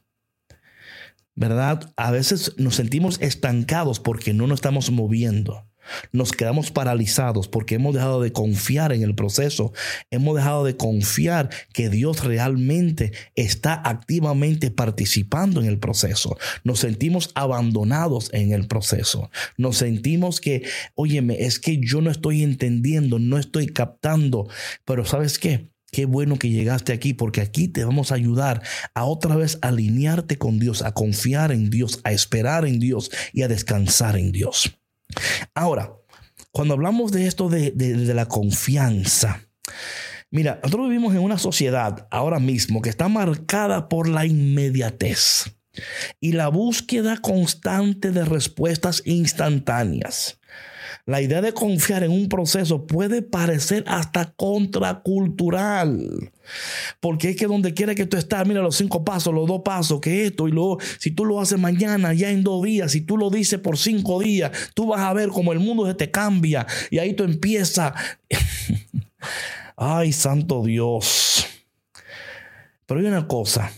¿Verdad? 1.36 1.94
A 1.98 2.12
veces 2.12 2.54
nos 2.58 2.76
sentimos 2.76 3.22
estancados 3.22 4.00
porque 4.00 4.34
no 4.34 4.48
nos 4.48 4.58
estamos 4.58 4.90
moviendo. 4.90 5.67
Nos 6.12 6.32
quedamos 6.32 6.72
paralizados 6.72 7.48
porque 7.48 7.76
hemos 7.76 7.94
dejado 7.94 8.22
de 8.22 8.32
confiar 8.32 8.94
en 8.94 9.04
el 9.04 9.16
proceso. 9.16 9.74
Hemos 10.12 10.36
dejado 10.36 10.64
de 10.64 10.78
confiar 10.78 11.50
que 11.74 11.90
Dios 11.90 12.24
realmente 12.24 13.12
está 13.36 13.74
activamente 13.74 14.72
participando 14.72 15.62
en 15.62 15.68
el 15.68 15.80
proceso. 15.80 16.38
Nos 16.64 16.80
sentimos 16.80 17.32
abandonados 17.36 18.30
en 18.34 18.52
el 18.52 18.68
proceso. 18.68 19.30
Nos 19.58 19.78
sentimos 19.78 20.42
que, 20.42 20.64
óyeme, 20.96 21.46
es 21.46 21.60
que 21.60 21.78
yo 21.78 22.02
no 22.02 22.12
estoy 22.12 22.44
entendiendo, 22.44 23.20
no 23.20 23.38
estoy 23.38 23.68
captando. 23.68 24.48
Pero 24.86 25.06
¿sabes 25.06 25.40
qué? 25.40 25.70
Qué 25.92 26.06
bueno 26.06 26.38
que 26.38 26.50
llegaste 26.50 26.92
aquí 26.92 27.14
porque 27.14 27.42
aquí 27.42 27.70
te 27.70 27.86
vamos 27.86 28.12
a 28.12 28.16
ayudar 28.16 28.62
a 28.94 29.06
otra 29.06 29.36
vez 29.36 29.58
alinearte 29.62 30.38
con 30.38 30.60
Dios, 30.60 30.82
a 30.82 30.94
confiar 30.94 31.52
en 31.52 31.70
Dios, 31.70 32.02
a 32.04 32.12
esperar 32.12 32.66
en 32.66 32.80
Dios 32.80 33.10
y 33.32 33.44
a 33.44 33.48
descansar 33.48 34.18
en 34.18 34.32
Dios. 34.32 34.78
Ahora, 35.54 35.94
cuando 36.52 36.74
hablamos 36.74 37.12
de 37.12 37.28
esto 37.28 37.50
de, 37.50 37.74
la 38.14 38.26
confianza, 38.28 39.42
mira, 40.32 40.60
nosotros 40.64 40.90
vivimos 40.90 41.14
en 41.14 41.22
una 41.22 41.38
sociedad 41.38 42.08
ahora 42.12 42.40
mismo 42.40 42.82
que 42.82 42.90
está 42.90 43.08
marcada 43.08 43.90
por 43.90 44.08
la 44.08 44.26
inmediatez 44.26 45.52
y 46.20 46.32
la 46.32 46.48
búsqueda 46.48 47.18
constante 47.18 48.12
de 48.12 48.26
respuestas 48.26 49.04
instantáneas. 49.06 50.37
La 51.08 51.22
idea 51.22 51.42
de 51.42 51.54
confiar 51.54 52.04
en 52.04 52.12
un 52.12 52.28
proceso 52.28 52.86
puede 52.86 53.22
parecer 53.22 53.86
hasta 53.88 54.34
contracultural. 54.34 56.34
Porque 57.00 57.30
es 57.30 57.38
que 57.38 57.48
donde 57.48 57.74
quiera 57.74 57.96
que 57.96 58.06
tú 58.06 58.18
estás, 58.18 58.46
mira 58.46 58.62
los 58.62 58.76
cinco 58.76 59.06
pasos, 59.06 59.34
los 59.34 59.48
dos 59.48 59.62
pasos, 59.64 60.02
que 60.02 60.26
esto 60.26 60.50
y 60.50 60.52
luego, 60.52 60.80
si 61.00 61.12
tú 61.12 61.24
lo 61.24 61.40
haces 61.40 61.58
mañana, 61.58 62.14
ya 62.14 62.30
en 62.30 62.44
dos 62.44 62.62
días, 62.62 62.92
si 62.92 63.00
tú 63.00 63.16
lo 63.16 63.30
dices 63.30 63.58
por 63.58 63.78
cinco 63.78 64.20
días, 64.20 64.52
tú 64.74 64.88
vas 64.88 65.00
a 65.00 65.14
ver 65.14 65.30
cómo 65.30 65.54
el 65.54 65.60
mundo 65.60 65.88
se 65.88 65.94
te 65.94 66.12
cambia 66.12 66.68
y 66.92 66.98
ahí 66.98 67.14
tú 67.14 67.24
empiezas. 67.24 67.94
Ay, 69.78 70.12
santo 70.12 70.62
Dios. 70.62 71.48
Pero 72.86 73.00
hay 73.00 73.06
una 73.06 73.30
cosa. 73.30 73.72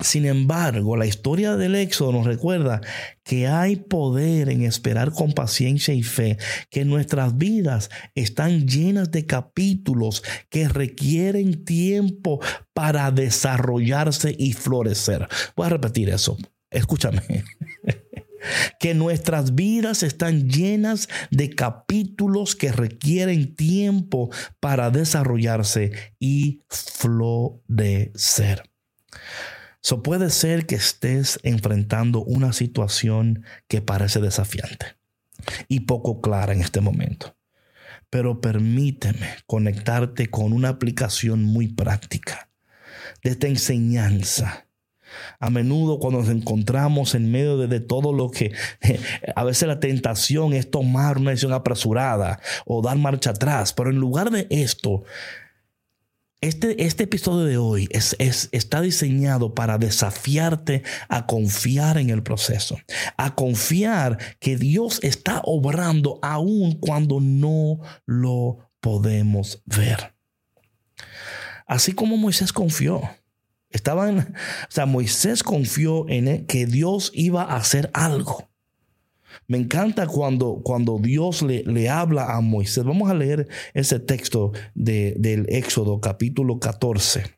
Sin 0.00 0.26
embargo, 0.26 0.96
la 0.96 1.06
historia 1.06 1.56
del 1.56 1.74
Éxodo 1.74 2.12
nos 2.12 2.26
recuerda 2.26 2.82
que 3.24 3.46
hay 3.46 3.76
poder 3.76 4.50
en 4.50 4.62
esperar 4.62 5.10
con 5.12 5.32
paciencia 5.32 5.94
y 5.94 6.02
fe, 6.02 6.36
que 6.70 6.84
nuestras 6.84 7.38
vidas 7.38 7.88
están 8.14 8.68
llenas 8.68 9.10
de 9.10 9.24
capítulos 9.24 10.22
que 10.50 10.68
requieren 10.68 11.64
tiempo 11.64 12.40
para 12.74 13.10
desarrollarse 13.10 14.36
y 14.38 14.52
florecer. 14.52 15.28
Voy 15.56 15.66
a 15.66 15.70
repetir 15.70 16.10
eso. 16.10 16.36
Escúchame. 16.70 17.22
que 18.78 18.94
nuestras 18.94 19.54
vidas 19.54 20.02
están 20.02 20.48
llenas 20.48 21.08
de 21.30 21.54
capítulos 21.54 22.54
que 22.54 22.70
requieren 22.70 23.54
tiempo 23.54 24.30
para 24.60 24.90
desarrollarse 24.90 25.92
y 26.18 26.60
florecer. 26.68 28.62
So 29.86 30.02
puede 30.02 30.30
ser 30.30 30.66
que 30.66 30.74
estés 30.74 31.38
enfrentando 31.44 32.24
una 32.24 32.52
situación 32.52 33.44
que 33.68 33.82
parece 33.82 34.20
desafiante 34.20 34.96
y 35.68 35.78
poco 35.86 36.20
clara 36.20 36.52
en 36.52 36.60
este 36.60 36.80
momento. 36.80 37.36
Pero 38.10 38.40
permíteme 38.40 39.28
conectarte 39.46 40.28
con 40.28 40.52
una 40.52 40.70
aplicación 40.70 41.44
muy 41.44 41.68
práctica 41.68 42.50
de 43.22 43.30
esta 43.30 43.46
enseñanza. 43.46 44.66
A 45.38 45.50
menudo 45.50 46.00
cuando 46.00 46.18
nos 46.18 46.30
encontramos 46.30 47.14
en 47.14 47.30
medio 47.30 47.56
de, 47.56 47.68
de, 47.68 47.78
todo 47.78 48.12
lo 48.12 48.32
que 48.32 48.50
a 49.36 49.44
veces 49.44 49.68
la 49.68 49.78
tentación 49.78 50.52
es 50.52 50.68
tomar 50.68 51.18
una 51.18 51.30
decisión 51.30 51.52
apresurada 51.52 52.40
o 52.64 52.82
dar 52.82 52.98
marcha 52.98 53.30
atrás, 53.30 53.72
pero 53.72 53.90
en 53.90 53.98
lugar 53.98 54.32
de 54.32 54.48
esto, 54.50 55.04
este, 56.46 56.84
este, 56.84 57.04
episodio 57.04 57.44
de 57.44 57.56
hoy 57.56 57.88
es, 57.90 58.16
está 58.18 58.80
diseñado 58.80 59.54
para 59.54 59.78
desafiarte 59.78 60.82
a 61.08 61.26
confiar 61.26 61.98
en 61.98 62.10
el 62.10 62.22
proceso, 62.22 62.78
a 63.16 63.34
confiar 63.34 64.18
que 64.38 64.56
Dios 64.56 65.00
está 65.02 65.40
obrando 65.44 66.18
aún 66.22 66.78
cuando 66.78 67.20
no 67.20 67.80
lo 68.06 68.70
podemos 68.80 69.62
ver. 69.64 70.14
Así 71.66 71.92
como 71.92 72.16
Moisés 72.16 72.52
confió. 72.52 73.02
Estaban, 73.70 74.18
o 74.20 74.70
sea, 74.70 74.86
Moisés 74.86 75.42
confió 75.42 76.08
en 76.08 76.46
que 76.46 76.66
Dios 76.66 77.10
iba 77.12 77.42
a 77.42 77.56
hacer 77.56 77.90
algo. 77.92 78.48
Me 79.48 79.58
encanta 79.58 80.06
cuando, 80.06 80.60
cuando 80.62 80.98
Dios 80.98 81.42
le, 81.42 81.62
le, 81.64 81.88
habla 81.88 82.34
a 82.34 82.40
Moisés. 82.40 82.84
Vamos 82.84 83.10
a 83.10 83.14
leer 83.14 83.48
ese 83.74 84.00
texto 84.00 84.52
de, 84.74 85.14
del 85.18 85.46
Éxodo 85.48 86.00
capítulo 86.00 86.58
14 86.58 87.36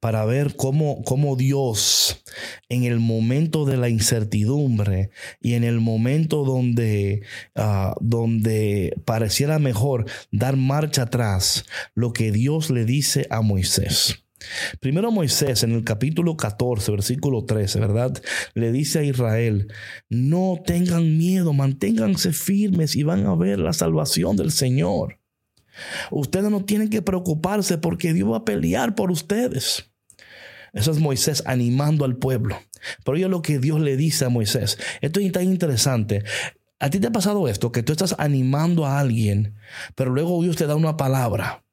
para 0.00 0.24
ver 0.24 0.56
cómo, 0.56 1.02
cómo, 1.02 1.36
Dios 1.36 2.22
en 2.68 2.84
el 2.84 3.00
momento 3.00 3.64
de 3.64 3.76
la 3.76 3.88
incertidumbre 3.88 5.10
y 5.40 5.54
en 5.54 5.64
el 5.64 5.80
momento 5.80 6.44
donde, 6.44 7.22
uh, 7.56 7.94
donde 8.00 8.94
pareciera 9.04 9.58
mejor 9.58 10.06
dar 10.30 10.56
marcha 10.56 11.02
atrás, 11.02 11.64
lo 11.94 12.12
que 12.12 12.32
Dios 12.32 12.70
le 12.70 12.84
dice 12.84 13.26
a 13.30 13.42
Moisés. 13.42 14.24
Primero 14.80 15.10
Moisés 15.10 15.62
en 15.62 15.72
el 15.72 15.84
capítulo 15.84 16.36
14, 16.36 16.90
versículo 16.92 17.44
13, 17.44 17.80
¿verdad? 17.80 18.22
Le 18.54 18.72
dice 18.72 19.00
a 19.00 19.02
Israel, 19.02 19.68
no 20.08 20.60
tengan 20.64 21.18
miedo, 21.18 21.52
manténganse 21.52 22.32
firmes 22.32 22.96
y 22.96 23.02
van 23.02 23.26
a 23.26 23.34
ver 23.34 23.58
la 23.58 23.72
salvación 23.72 24.36
del 24.36 24.50
Señor. 24.50 25.18
Ustedes 26.10 26.50
no 26.50 26.64
tienen 26.64 26.90
que 26.90 27.02
preocuparse 27.02 27.78
porque 27.78 28.12
Dios 28.12 28.30
va 28.30 28.38
a 28.38 28.44
pelear 28.44 28.94
por 28.94 29.10
ustedes. 29.10 29.90
Eso 30.72 30.92
es 30.92 30.98
Moisés 30.98 31.42
animando 31.46 32.04
al 32.04 32.16
pueblo. 32.16 32.58
Pero 33.04 33.16
oye 33.16 33.28
lo 33.28 33.42
que 33.42 33.58
Dios 33.58 33.80
le 33.80 33.96
dice 33.96 34.24
a 34.24 34.28
Moisés. 34.28 34.78
Esto 35.00 35.20
es 35.20 35.32
tan 35.32 35.44
interesante. 35.44 36.24
¿A 36.78 36.88
ti 36.88 36.98
te 36.98 37.08
ha 37.08 37.12
pasado 37.12 37.46
esto? 37.48 37.72
Que 37.72 37.82
tú 37.82 37.92
estás 37.92 38.14
animando 38.18 38.86
a 38.86 38.98
alguien, 38.98 39.54
pero 39.94 40.10
luego 40.10 40.42
Dios 40.42 40.56
te 40.56 40.66
da 40.66 40.76
una 40.76 40.96
palabra. 40.96 41.64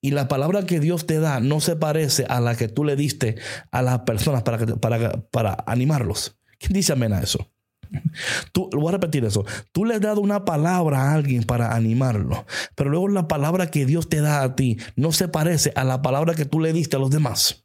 Y 0.00 0.10
la 0.10 0.28
palabra 0.28 0.66
que 0.66 0.80
Dios 0.80 1.06
te 1.06 1.20
da 1.20 1.40
no 1.40 1.60
se 1.60 1.76
parece 1.76 2.24
a 2.28 2.40
la 2.40 2.56
que 2.56 2.68
tú 2.68 2.84
le 2.84 2.96
diste 2.96 3.36
a 3.70 3.82
las 3.82 4.00
personas 4.00 4.42
para, 4.42 4.58
para, 4.76 5.22
para 5.30 5.64
animarlos. 5.66 6.38
¿Quién 6.58 6.72
dice 6.74 6.92
amén 6.92 7.12
a 7.12 7.20
eso? 7.20 7.48
Tú, 8.52 8.70
voy 8.72 8.88
a 8.88 8.92
repetir 8.92 9.24
eso. 9.24 9.44
Tú 9.72 9.84
le 9.84 9.94
has 9.94 10.00
dado 10.00 10.20
una 10.20 10.44
palabra 10.44 11.02
a 11.02 11.14
alguien 11.14 11.44
para 11.44 11.74
animarlo, 11.74 12.46
pero 12.74 12.90
luego 12.90 13.08
la 13.08 13.28
palabra 13.28 13.70
que 13.70 13.86
Dios 13.86 14.08
te 14.08 14.20
da 14.20 14.42
a 14.42 14.56
ti 14.56 14.78
no 14.96 15.12
se 15.12 15.28
parece 15.28 15.72
a 15.74 15.84
la 15.84 16.02
palabra 16.02 16.34
que 16.34 16.44
tú 16.44 16.60
le 16.60 16.72
diste 16.72 16.96
a 16.96 17.00
los 17.00 17.10
demás. 17.10 17.64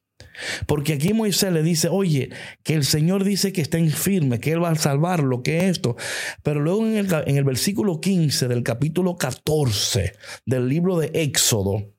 Porque 0.67 0.93
aquí 0.93 1.13
Moisés 1.13 1.51
le 1.51 1.63
dice, 1.63 1.89
oye, 1.89 2.29
que 2.63 2.75
el 2.75 2.85
Señor 2.85 3.23
dice 3.23 3.51
que 3.51 3.61
estén 3.61 3.89
firmes, 3.89 4.39
que 4.39 4.51
Él 4.51 4.63
va 4.63 4.69
a 4.69 4.75
salvarlo, 4.75 5.41
que 5.41 5.69
esto. 5.69 5.95
Pero 6.43 6.59
luego 6.59 6.85
en 6.85 6.97
el, 6.97 7.13
en 7.25 7.37
el 7.37 7.43
versículo 7.43 7.99
15 7.99 8.47
del 8.47 8.61
capítulo 8.61 9.17
14 9.17 10.13
del 10.45 10.69
libro 10.69 10.97
de 10.99 11.09
Éxodo, 11.13 11.96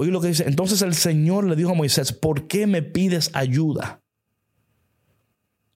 oye 0.00 0.10
lo 0.10 0.22
que 0.22 0.28
dice, 0.28 0.44
entonces 0.46 0.80
el 0.80 0.94
Señor 0.94 1.46
le 1.46 1.56
dijo 1.56 1.72
a 1.72 1.74
Moisés, 1.74 2.14
¿por 2.14 2.46
qué 2.48 2.66
me 2.66 2.80
pides 2.80 3.30
ayuda? 3.34 4.02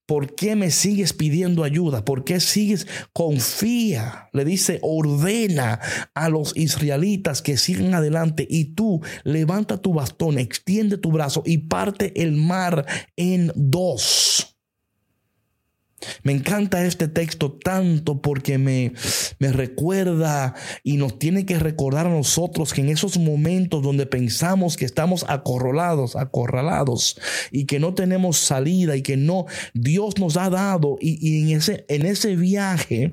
¿Por 0.06 0.34
qué 0.34 0.56
me 0.56 0.70
sigues 0.70 1.12
pidiendo 1.12 1.62
ayuda? 1.62 2.06
¿Por 2.06 2.24
qué 2.24 2.40
sigues? 2.40 2.86
Confía, 3.12 4.30
le 4.32 4.46
dice, 4.46 4.78
ordena 4.80 5.78
a 6.14 6.30
los 6.30 6.56
israelitas 6.56 7.42
que 7.42 7.58
sigan 7.58 7.92
adelante 7.92 8.46
y 8.48 8.74
tú 8.74 9.02
levanta 9.24 9.82
tu 9.82 9.92
bastón, 9.92 10.38
extiende 10.38 10.96
tu 10.96 11.12
brazo 11.12 11.42
y 11.44 11.58
parte 11.58 12.22
el 12.22 12.32
mar 12.32 12.86
en 13.16 13.52
dos. 13.54 14.53
Me 16.22 16.32
encanta 16.32 16.84
este 16.84 17.08
texto 17.08 17.52
tanto 17.52 18.20
porque 18.20 18.58
me, 18.58 18.92
me, 19.38 19.52
recuerda 19.52 20.54
y 20.82 20.96
nos 20.96 21.18
tiene 21.18 21.46
que 21.46 21.58
recordar 21.58 22.06
a 22.06 22.10
nosotros 22.10 22.72
que 22.72 22.80
en 22.80 22.88
esos 22.88 23.18
momentos 23.18 23.82
donde 23.82 24.06
pensamos 24.06 24.76
que 24.76 24.84
estamos 24.84 25.24
acorralados, 25.28 26.16
acorralados 26.16 27.20
y 27.50 27.66
que 27.66 27.78
no 27.78 27.94
tenemos 27.94 28.38
salida 28.38 28.96
y 28.96 29.02
que 29.02 29.16
no, 29.16 29.46
Dios 29.74 30.18
nos 30.18 30.36
ha 30.36 30.50
dado 30.50 30.96
y, 31.00 31.18
y 31.20 31.52
en, 31.52 31.58
ese, 31.58 31.84
en 31.88 32.06
ese 32.06 32.36
viaje 32.36 33.12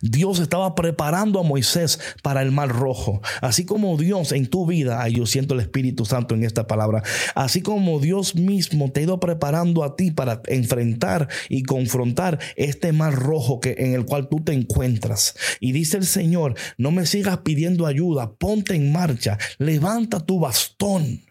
Dios 0.00 0.38
estaba 0.40 0.74
preparando 0.74 1.40
a 1.40 1.42
Moisés 1.42 2.00
para 2.22 2.42
el 2.42 2.52
mar 2.52 2.68
rojo. 2.68 3.20
Así 3.40 3.64
como 3.64 3.96
Dios 3.96 4.32
en 4.32 4.46
tu 4.46 4.66
vida, 4.66 5.02
ay, 5.02 5.14
yo 5.14 5.26
siento 5.26 5.54
el 5.54 5.60
Espíritu 5.60 6.04
Santo 6.04 6.34
en 6.34 6.44
esta 6.44 6.66
palabra, 6.66 7.02
así 7.34 7.62
como 7.62 8.00
Dios 8.00 8.34
mismo 8.34 8.90
te 8.90 9.00
ha 9.00 9.02
ido 9.04 9.20
preparando 9.20 9.84
a 9.84 9.96
ti 9.96 10.10
para 10.10 10.42
enfrentar 10.46 11.28
y 11.48 11.62
confrontar 11.62 12.38
este 12.56 12.92
mar 12.92 13.14
rojo 13.14 13.60
que, 13.60 13.74
en 13.78 13.94
el 13.94 14.04
cual 14.04 14.28
tú 14.28 14.40
te 14.40 14.52
encuentras. 14.52 15.34
Y 15.60 15.72
dice 15.72 15.96
el 15.96 16.06
Señor, 16.06 16.54
no 16.78 16.90
me 16.90 17.06
sigas 17.06 17.38
pidiendo 17.38 17.86
ayuda, 17.86 18.32
ponte 18.34 18.74
en 18.74 18.92
marcha, 18.92 19.38
levanta 19.58 20.20
tu 20.20 20.40
bastón. 20.40 21.22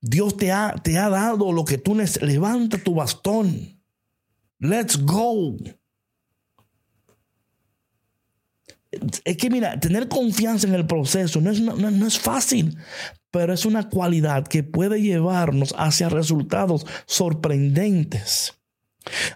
Dios 0.00 0.36
te 0.36 0.50
ha, 0.50 0.74
te 0.82 0.98
ha 0.98 1.10
dado 1.10 1.52
lo 1.52 1.64
que 1.64 1.78
tú 1.78 1.94
necesitas, 1.94 2.28
levanta 2.28 2.78
tu 2.78 2.94
bastón. 2.94 3.80
Let's 4.58 4.96
go. 4.96 5.56
Es 9.24 9.36
que 9.36 9.50
mira, 9.50 9.78
tener 9.78 10.08
confianza 10.08 10.66
en 10.66 10.74
el 10.74 10.86
proceso 10.86 11.40
no 11.40 11.50
es, 11.50 11.60
no, 11.60 12.06
es 12.06 12.18
fácil, 12.18 12.76
pero 13.30 13.52
es 13.52 13.64
una 13.64 13.88
cualidad 13.88 14.46
que 14.46 14.62
puede 14.62 15.00
llevarnos 15.00 15.74
hacia 15.78 16.08
resultados 16.08 16.86
sorprendentes. 17.06 18.54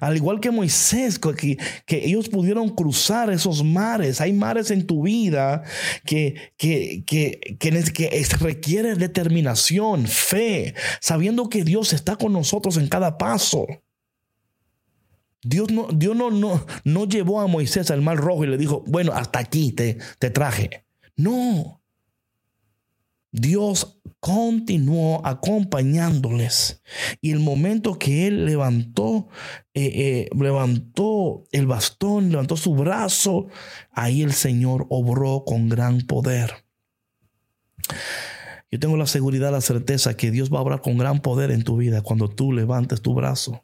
Al 0.00 0.16
igual 0.16 0.40
que 0.40 0.50
Moisés, 0.50 1.18
que, 1.18 1.56
que, 1.86 2.04
ellos 2.04 2.28
pudieron 2.28 2.68
cruzar 2.68 3.30
esos 3.30 3.64
mares. 3.64 4.20
Hay 4.20 4.32
mares 4.32 4.70
en 4.70 4.86
tu 4.86 5.04
vida 5.04 5.62
que, 6.04 6.52
que, 6.58 7.02
que, 7.06 7.56
que, 7.58 8.26
requiere 8.40 8.94
determinación, 8.94 10.06
fe, 10.06 10.74
sabiendo 11.00 11.48
que 11.48 11.64
Dios 11.64 11.94
está 11.94 12.16
con 12.16 12.34
nosotros 12.34 12.76
en 12.76 12.88
cada 12.88 13.16
paso. 13.16 13.66
Dios 15.44 15.70
no, 15.70 15.88
Dios 15.92 16.16
no, 16.16 16.30
no, 16.30 16.64
no 16.84 17.04
llevó 17.06 17.40
a 17.40 17.46
Moisés 17.46 17.90
al 17.90 18.02
mar 18.02 18.16
rojo 18.16 18.44
y 18.44 18.48
le 18.48 18.56
dijo, 18.56 18.82
bueno, 18.86 19.12
hasta 19.12 19.38
aquí 19.38 19.72
te, 19.72 19.98
te 20.18 20.30
traje. 20.30 20.84
No. 21.16 21.82
Dios 23.30 24.00
continuó 24.20 25.20
acompañándoles. 25.26 26.82
Y 27.20 27.32
el 27.32 27.40
momento 27.40 27.98
que 27.98 28.28
él 28.28 28.46
levantó, 28.46 29.28
eh, 29.74 29.90
eh, 29.94 30.28
levantó 30.34 31.44
el 31.50 31.66
bastón, 31.66 32.30
levantó 32.30 32.56
su 32.56 32.74
brazo, 32.74 33.48
ahí 33.90 34.22
el 34.22 34.32
Señor 34.32 34.86
obró 34.88 35.44
con 35.44 35.68
gran 35.68 36.02
poder. 36.02 36.64
Yo 38.70 38.78
tengo 38.78 38.96
la 38.96 39.06
seguridad, 39.06 39.52
la 39.52 39.60
certeza 39.60 40.16
que 40.16 40.30
Dios 40.30 40.52
va 40.52 40.58
a 40.58 40.62
obrar 40.62 40.80
con 40.80 40.96
gran 40.96 41.20
poder 41.20 41.50
en 41.50 41.64
tu 41.64 41.76
vida 41.76 42.02
cuando 42.02 42.28
tú 42.28 42.52
levantes 42.52 43.02
tu 43.02 43.14
brazo. 43.14 43.63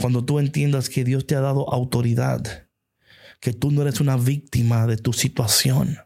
Cuando 0.00 0.24
tú 0.24 0.38
entiendas 0.38 0.88
que 0.88 1.04
Dios 1.04 1.26
te 1.26 1.34
ha 1.34 1.40
dado 1.40 1.72
autoridad, 1.72 2.68
que 3.40 3.52
tú 3.52 3.70
no 3.70 3.82
eres 3.82 4.00
una 4.00 4.16
víctima 4.16 4.86
de 4.86 4.96
tu 4.96 5.12
situación, 5.12 5.98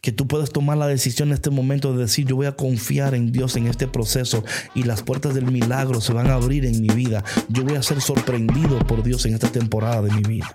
que 0.00 0.12
tú 0.12 0.26
puedes 0.26 0.50
tomar 0.50 0.78
la 0.78 0.86
decisión 0.86 1.28
en 1.28 1.34
este 1.34 1.50
momento 1.50 1.92
de 1.92 2.04
decir, 2.04 2.26
yo 2.26 2.36
voy 2.36 2.46
a 2.46 2.56
confiar 2.56 3.14
en 3.14 3.32
Dios 3.32 3.56
en 3.56 3.66
este 3.66 3.86
proceso 3.86 4.44
y 4.74 4.84
las 4.84 5.02
puertas 5.02 5.34
del 5.34 5.50
milagro 5.50 6.00
se 6.00 6.12
van 6.12 6.28
a 6.28 6.34
abrir 6.34 6.64
en 6.64 6.80
mi 6.80 6.88
vida. 6.88 7.22
Yo 7.48 7.64
voy 7.64 7.76
a 7.76 7.82
ser 7.82 8.00
sorprendido 8.00 8.78
por 8.86 9.02
Dios 9.02 9.26
en 9.26 9.34
esta 9.34 9.52
temporada 9.52 10.02
de 10.02 10.12
mi 10.12 10.22
vida. 10.22 10.54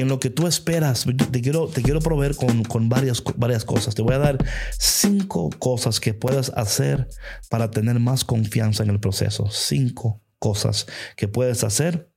En 0.00 0.08
lo 0.08 0.20
que 0.20 0.30
tú 0.30 0.46
esperas, 0.46 1.06
te 1.30 1.40
quiero, 1.40 1.68
te 1.68 1.82
quiero 1.82 2.00
proveer 2.00 2.36
con, 2.36 2.64
con 2.64 2.88
varias, 2.88 3.22
varias 3.36 3.64
cosas. 3.64 3.94
Te 3.94 4.02
voy 4.02 4.14
a 4.14 4.18
dar 4.18 4.38
cinco 4.78 5.50
cosas 5.58 6.00
que 6.00 6.14
puedes 6.14 6.50
hacer 6.50 7.08
para 7.48 7.70
tener 7.70 7.98
más 7.98 8.24
confianza 8.24 8.82
en 8.82 8.90
el 8.90 9.00
proceso. 9.00 9.48
Cinco 9.50 10.22
cosas 10.38 10.86
que 11.16 11.28
puedes 11.28 11.64
hacer 11.64 12.10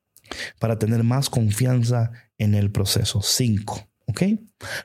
para 0.60 0.80
tener 0.80 1.04
más 1.04 1.30
confianza 1.30 2.12
en 2.38 2.56
el 2.56 2.72
proceso. 2.72 3.22
Cinco. 3.22 3.90
¿Ok? 4.08 4.24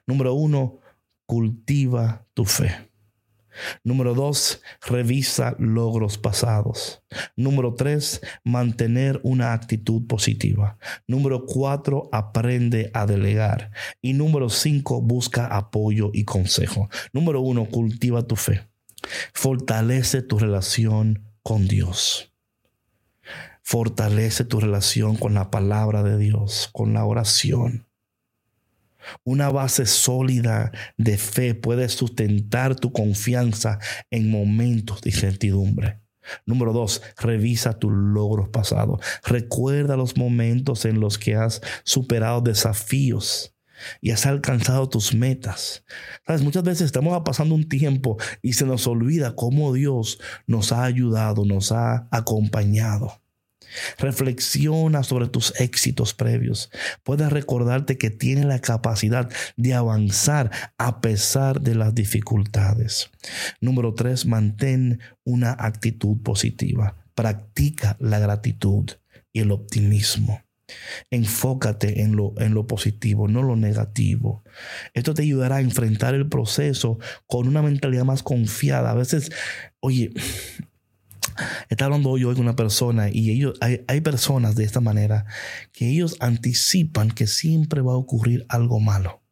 Número 0.06 0.34
uno, 0.34 0.80
cultiva 1.26 2.26
tu 2.34 2.44
fe. 2.44 2.85
Número 3.84 4.14
dos, 4.14 4.62
revisa 4.86 5.56
logros 5.58 6.18
pasados. 6.18 7.02
Número 7.36 7.74
tres, 7.74 8.20
mantener 8.44 9.20
una 9.22 9.52
actitud 9.52 10.06
positiva. 10.06 10.78
Número 11.06 11.46
cuatro, 11.46 12.08
aprende 12.12 12.90
a 12.94 13.06
delegar. 13.06 13.70
Y 14.02 14.12
número 14.12 14.48
cinco, 14.50 15.00
busca 15.00 15.46
apoyo 15.46 16.10
y 16.12 16.24
consejo. 16.24 16.88
Número 17.12 17.40
uno, 17.40 17.66
cultiva 17.66 18.22
tu 18.22 18.36
fe. 18.36 18.68
Fortalece 19.32 20.22
tu 20.22 20.38
relación 20.38 21.22
con 21.42 21.68
Dios. 21.68 22.32
Fortalece 23.62 24.44
tu 24.44 24.60
relación 24.60 25.16
con 25.16 25.34
la 25.34 25.50
palabra 25.50 26.02
de 26.02 26.18
Dios, 26.18 26.68
con 26.72 26.92
la 26.92 27.04
oración. 27.04 27.86
Una 29.24 29.50
base 29.50 29.86
sólida 29.86 30.72
de 30.96 31.18
fe 31.18 31.54
puede 31.54 31.88
sustentar 31.88 32.76
tu 32.76 32.92
confianza 32.92 33.78
en 34.10 34.30
momentos 34.30 35.00
de 35.02 35.10
incertidumbre. 35.10 36.00
Número 36.44 36.72
dos, 36.72 37.02
revisa 37.18 37.78
tus 37.78 37.92
logros 37.92 38.48
pasados. 38.48 39.00
Recuerda 39.24 39.96
los 39.96 40.16
momentos 40.16 40.84
en 40.84 41.00
los 41.00 41.18
que 41.18 41.36
has 41.36 41.60
superado 41.84 42.40
desafíos 42.40 43.54
y 44.00 44.10
has 44.10 44.26
alcanzado 44.26 44.88
tus 44.88 45.14
metas. 45.14 45.84
Sabes, 46.26 46.42
muchas 46.42 46.62
veces 46.62 46.86
estamos 46.86 47.20
pasando 47.24 47.54
un 47.54 47.68
tiempo 47.68 48.16
y 48.42 48.54
se 48.54 48.64
nos 48.64 48.86
olvida 48.86 49.34
cómo 49.34 49.72
Dios 49.72 50.18
nos 50.46 50.72
ha 50.72 50.84
ayudado, 50.84 51.44
nos 51.44 51.72
ha 51.72 52.08
acompañado. 52.10 53.20
Reflexiona 53.98 55.02
sobre 55.02 55.28
tus 55.28 55.52
éxitos 55.60 56.14
previos. 56.14 56.70
Puedes 57.02 57.30
recordarte 57.30 57.98
que 57.98 58.10
tienes 58.10 58.44
la 58.44 58.60
capacidad 58.60 59.30
de 59.56 59.74
avanzar 59.74 60.50
a 60.78 61.00
pesar 61.00 61.60
de 61.60 61.74
las 61.74 61.94
dificultades. 61.94 63.10
Número 63.60 63.94
tres, 63.94 64.26
mantén 64.26 65.00
una 65.24 65.56
actitud 65.58 66.22
positiva. 66.22 66.96
Practica 67.14 67.96
la 67.98 68.18
gratitud 68.18 68.90
y 69.32 69.40
el 69.40 69.50
optimismo. 69.50 70.42
Enfócate 71.10 72.02
en 72.02 72.16
lo, 72.16 72.34
en 72.38 72.54
lo 72.54 72.66
positivo, 72.66 73.28
no 73.28 73.42
lo 73.42 73.54
negativo. 73.56 74.42
Esto 74.94 75.14
te 75.14 75.22
ayudará 75.22 75.56
a 75.56 75.60
enfrentar 75.60 76.14
el 76.14 76.28
proceso 76.28 76.98
con 77.26 77.46
una 77.46 77.62
mentalidad 77.62 78.04
más 78.04 78.22
confiada. 78.22 78.90
A 78.90 78.94
veces, 78.94 79.30
oye, 79.80 80.10
Está 81.68 81.86
hablando 81.86 82.10
hoy 82.10 82.22
con 82.24 82.40
una 82.40 82.56
persona 82.56 83.08
y 83.10 83.30
ellos, 83.30 83.54
hay, 83.60 83.84
hay 83.88 84.00
personas 84.00 84.56
de 84.56 84.64
esta 84.64 84.80
manera 84.80 85.26
que 85.72 85.88
ellos 85.88 86.16
anticipan 86.20 87.10
que 87.10 87.26
siempre 87.26 87.80
va 87.80 87.92
a 87.92 87.96
ocurrir 87.96 88.46
algo 88.48 88.80
malo. 88.80 89.22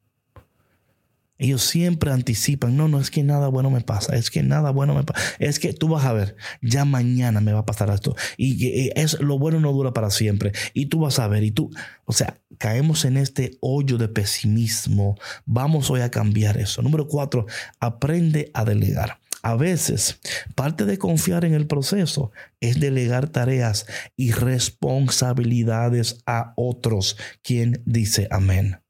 Ellos 1.37 1.63
siempre 1.63 2.13
anticipan, 2.13 2.77
no, 2.77 2.87
no 2.87 3.01
es 3.01 3.11
que 3.11 3.25
nada 3.25 3.49
bueno 3.49 3.69
me 3.69 3.81
pasa, 3.81 4.15
es 4.15 4.31
que 4.31 4.45
nada 4.45 4.71
bueno 4.71 4.95
me 4.95 5.03
pasa, 5.03 5.21
es 5.41 5.59
que 5.59 5.73
tú 5.73 5.89
vas 5.89 6.05
a 6.05 6.13
ver, 6.13 6.37
ya 6.63 6.85
mañana 6.85 7.41
me 7.41 7.53
va 7.53 7.61
a 7.61 7.67
pasar 7.67 7.91
esto 7.91 8.15
y 8.37 8.91
es 8.95 9.19
lo 9.21 9.37
bueno 9.37 9.59
no 9.59 9.73
dura 9.73 9.93
para 9.93 10.11
siempre 10.11 10.53
y 10.75 10.87
tú 10.87 11.01
vas 11.01 11.19
a 11.19 11.27
ver 11.27 11.43
y 11.43 11.51
tú, 11.51 11.71
o 12.05 12.13
sea, 12.13 12.41
caemos 12.59 13.05
en 13.05 13.17
este 13.17 13.59
hoyo 13.61 13.99
de 13.99 14.07
pesimismo, 14.07 15.17
vamos 15.45 15.91
hoy 15.91 16.03
a 16.03 16.11
cambiar 16.11 16.57
eso. 16.57 16.83
Número 16.83 17.09
cuatro, 17.09 17.47
aprende 17.81 18.53
a 18.55 18.65
delegar. 18.65 19.19
A 19.45 19.57
veces, 19.57 20.21
parte 20.55 20.87
de 20.87 20.97
confiar 20.97 21.45
en 21.45 21.53
el 21.53 21.67
proceso 21.67 22.33
es 22.61 22.81
delegar 22.81 23.29
tareas 23.29 23.85
y 24.17 24.33
responsabilidades 24.33 26.17
a 26.25 26.55
otros. 26.57 27.19
quien 27.43 27.83
dice 27.85 28.27
amén? 28.31 28.81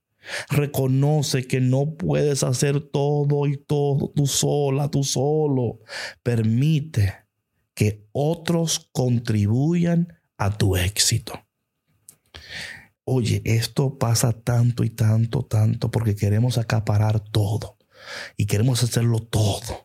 Reconoce 0.51 1.49
que 1.49 1.61
no 1.61 1.97
puedes 1.97 2.45
hacer 2.45 2.81
todo 2.81 3.49
y 3.49 3.57
todo 3.57 4.13
tú 4.15 4.29
sola, 4.29 4.89
tú 4.93 5.03
solo. 5.03 5.81
Permite 6.23 7.17
que 7.75 8.07
otros 8.13 8.89
contribuyan 8.93 10.21
a 10.39 10.57
tu 10.57 10.77
éxito. 10.77 11.33
Oye, 13.03 13.43
esto 13.45 13.99
pasa 13.99 14.33
tanto 14.33 14.85
y 14.85 14.91
tanto, 14.91 15.45
tanto 15.45 15.91
porque 15.91 16.15
queremos 16.15 16.59
acaparar 16.59 17.19
todo 17.19 17.77
y 18.37 18.47
queremos 18.47 18.85
hacerlo 18.85 19.19
todo 19.19 19.84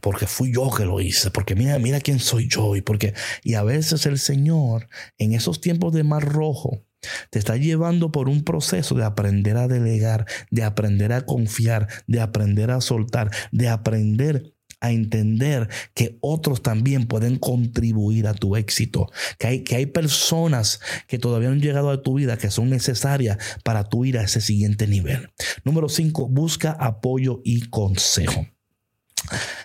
porque 0.00 0.26
fui 0.26 0.52
yo 0.52 0.70
que 0.70 0.84
lo 0.84 1.00
hice, 1.00 1.30
porque 1.30 1.54
mira, 1.54 1.78
mira 1.78 2.00
quién 2.00 2.18
soy 2.18 2.48
yo 2.48 2.76
y 2.76 2.82
porque 2.82 3.14
y 3.42 3.54
a 3.54 3.62
veces 3.62 4.06
el 4.06 4.18
Señor 4.18 4.88
en 5.18 5.32
esos 5.32 5.60
tiempos 5.60 5.92
de 5.92 6.04
mar 6.04 6.24
rojo 6.24 6.82
te 7.30 7.38
está 7.38 7.56
llevando 7.56 8.10
por 8.10 8.28
un 8.28 8.42
proceso 8.42 8.94
de 8.94 9.04
aprender 9.04 9.56
a 9.56 9.68
delegar, 9.68 10.26
de 10.50 10.64
aprender 10.64 11.12
a 11.12 11.24
confiar, 11.24 11.88
de 12.06 12.20
aprender 12.20 12.70
a 12.70 12.80
soltar, 12.80 13.30
de 13.52 13.68
aprender 13.68 14.54
a 14.80 14.92
entender 14.92 15.68
que 15.94 16.18
otros 16.20 16.62
también 16.62 17.06
pueden 17.06 17.38
contribuir 17.38 18.26
a 18.26 18.34
tu 18.34 18.56
éxito, 18.56 19.10
que 19.38 19.46
hay, 19.46 19.64
que 19.64 19.76
hay 19.76 19.86
personas 19.86 20.80
que 21.08 21.18
todavía 21.18 21.48
no 21.48 21.54
han 21.54 21.60
llegado 21.60 21.90
a 21.90 22.02
tu 22.02 22.14
vida 22.14 22.36
que 22.36 22.50
son 22.50 22.70
necesarias 22.70 23.38
para 23.64 23.84
tu 23.84 24.04
ir 24.04 24.18
a 24.18 24.22
ese 24.22 24.40
siguiente 24.40 24.86
nivel. 24.86 25.30
Número 25.64 25.88
cinco, 25.88 26.28
busca 26.28 26.72
apoyo 26.72 27.40
y 27.44 27.68
consejo. 27.68 28.46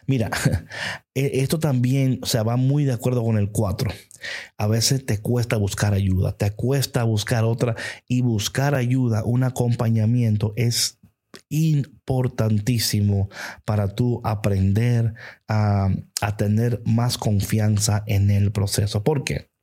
Mira, 0.07 0.29
e, 1.15 1.41
esto 1.41 1.59
también 1.59 2.19
o 2.21 2.25
sea, 2.25 2.43
va 2.43 2.57
muy 2.57 2.85
de 2.85 2.93
acuerdo 2.93 3.23
con 3.23 3.37
el 3.37 3.51
4. 3.51 3.91
A 4.57 4.67
veces 4.67 5.05
te 5.05 5.19
cuesta 5.19 5.57
buscar 5.57 5.93
ayuda, 5.93 6.37
te 6.37 6.51
cuesta 6.51 7.03
buscar 7.03 7.43
otra 7.43 7.75
y 8.07 8.21
buscar 8.21 8.75
ayuda, 8.75 9.23
un 9.23 9.43
acompañamiento 9.43 10.53
es 10.55 10.99
importantísimo 11.49 13.29
para 13.65 13.95
tú 13.95 14.21
aprender 14.23 15.15
a, 15.47 15.89
a 16.21 16.37
tener 16.37 16.81
más 16.85 17.17
confianza 17.17 18.03
en 18.05 18.29
el 18.29 18.51
proceso. 18.51 19.03
¿Por 19.03 19.23
qué? 19.23 19.53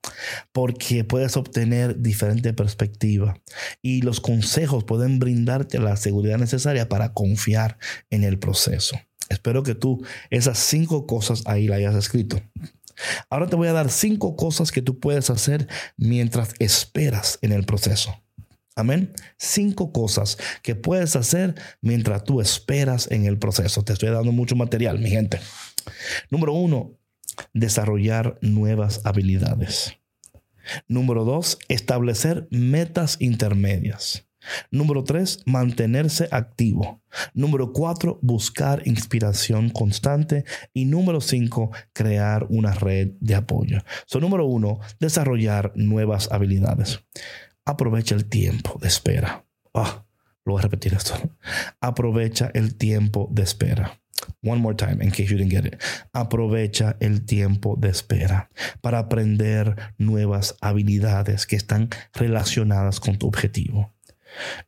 porque 0.52 1.04
puedes 1.04 1.36
obtener 1.36 2.00
diferente 2.00 2.54
perspectiva 2.54 3.38
y 3.82 4.00
los 4.00 4.20
consejos 4.20 4.84
pueden 4.84 5.18
brindarte 5.18 5.78
la 5.78 5.96
seguridad 5.96 6.38
necesaria 6.38 6.88
para 6.88 7.12
confiar 7.12 7.78
en 8.08 8.24
el 8.24 8.38
proceso. 8.38 8.98
Espero 9.30 9.62
que 9.62 9.74
tú 9.74 10.04
esas 10.28 10.58
cinco 10.58 11.06
cosas 11.06 11.42
ahí 11.46 11.66
la 11.66 11.76
hayas 11.76 11.94
escrito. 11.94 12.42
Ahora 13.30 13.46
te 13.46 13.56
voy 13.56 13.68
a 13.68 13.72
dar 13.72 13.90
cinco 13.90 14.36
cosas 14.36 14.72
que 14.72 14.82
tú 14.82 14.98
puedes 14.98 15.30
hacer 15.30 15.66
mientras 15.96 16.52
esperas 16.58 17.38
en 17.40 17.52
el 17.52 17.64
proceso. 17.64 18.20
Amén. 18.76 19.12
Cinco 19.38 19.92
cosas 19.92 20.36
que 20.62 20.74
puedes 20.74 21.16
hacer 21.16 21.54
mientras 21.80 22.24
tú 22.24 22.40
esperas 22.40 23.10
en 23.10 23.24
el 23.24 23.38
proceso. 23.38 23.82
Te 23.82 23.92
estoy 23.92 24.10
dando 24.10 24.32
mucho 24.32 24.56
material, 24.56 24.98
mi 24.98 25.10
gente. 25.10 25.40
Número 26.30 26.52
uno, 26.52 26.98
desarrollar 27.54 28.38
nuevas 28.42 29.00
habilidades. 29.04 29.96
Número 30.88 31.24
dos, 31.24 31.58
establecer 31.68 32.48
metas 32.50 33.16
intermedias. 33.20 34.29
Número 34.70 35.04
tres, 35.04 35.40
mantenerse 35.46 36.28
activo. 36.30 37.02
Número 37.34 37.72
cuatro, 37.72 38.18
buscar 38.22 38.86
inspiración 38.86 39.70
constante. 39.70 40.44
Y 40.72 40.84
número 40.84 41.20
cinco, 41.20 41.70
crear 41.92 42.46
una 42.48 42.72
red 42.72 43.12
de 43.20 43.34
apoyo. 43.34 43.78
So, 44.06 44.20
número 44.20 44.46
uno, 44.46 44.80
desarrollar 44.98 45.72
nuevas 45.74 46.30
habilidades. 46.30 47.04
Aprovecha 47.64 48.14
el 48.14 48.26
tiempo 48.26 48.78
de 48.80 48.88
espera. 48.88 49.44
Ah, 49.74 50.04
lo 50.44 50.52
voy 50.52 50.60
a 50.60 50.62
repetir 50.62 50.94
esto. 50.94 51.14
Aprovecha 51.80 52.50
el 52.54 52.76
tiempo 52.76 53.28
de 53.30 53.42
espera. 53.42 54.00
One 54.42 54.60
more 54.60 54.74
time, 54.74 55.02
in 55.02 55.10
case 55.10 55.26
you 55.26 55.36
didn't 55.36 55.50
get 55.50 55.66
it. 55.66 55.82
Aprovecha 56.12 56.96
el 57.00 57.24
tiempo 57.24 57.76
de 57.76 57.88
espera 57.88 58.50
para 58.80 58.98
aprender 58.98 59.76
nuevas 59.98 60.56
habilidades 60.60 61.46
que 61.46 61.56
están 61.56 61.88
relacionadas 62.14 63.00
con 63.00 63.18
tu 63.18 63.26
objetivo. 63.26 63.92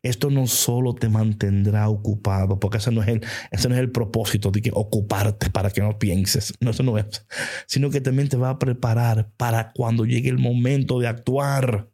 Esto 0.02 0.30
no 0.30 0.46
solo 0.46 0.94
te 0.94 1.08
mantendrá 1.08 1.88
ocupado, 1.88 2.58
porque 2.58 2.78
ese 2.78 2.90
no 2.90 3.02
es 3.02 3.08
el, 3.08 3.20
ese 3.50 3.68
no 3.68 3.74
es 3.74 3.80
el 3.80 3.90
propósito 3.90 4.50
de 4.50 4.62
que 4.62 4.70
ocuparte 4.72 5.50
para 5.50 5.70
que 5.70 5.80
no 5.80 5.98
pienses. 5.98 6.54
No, 6.60 6.70
eso 6.70 6.82
no 6.82 6.98
es. 6.98 7.26
Sino 7.66 7.90
que 7.90 8.00
también 8.00 8.28
te 8.28 8.36
va 8.36 8.50
a 8.50 8.58
preparar 8.58 9.30
para 9.36 9.72
cuando 9.72 10.04
llegue 10.04 10.28
el 10.28 10.38
momento 10.38 10.98
de 10.98 11.08
actuar. 11.08 11.88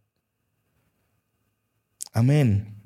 Amén. 2.13 2.79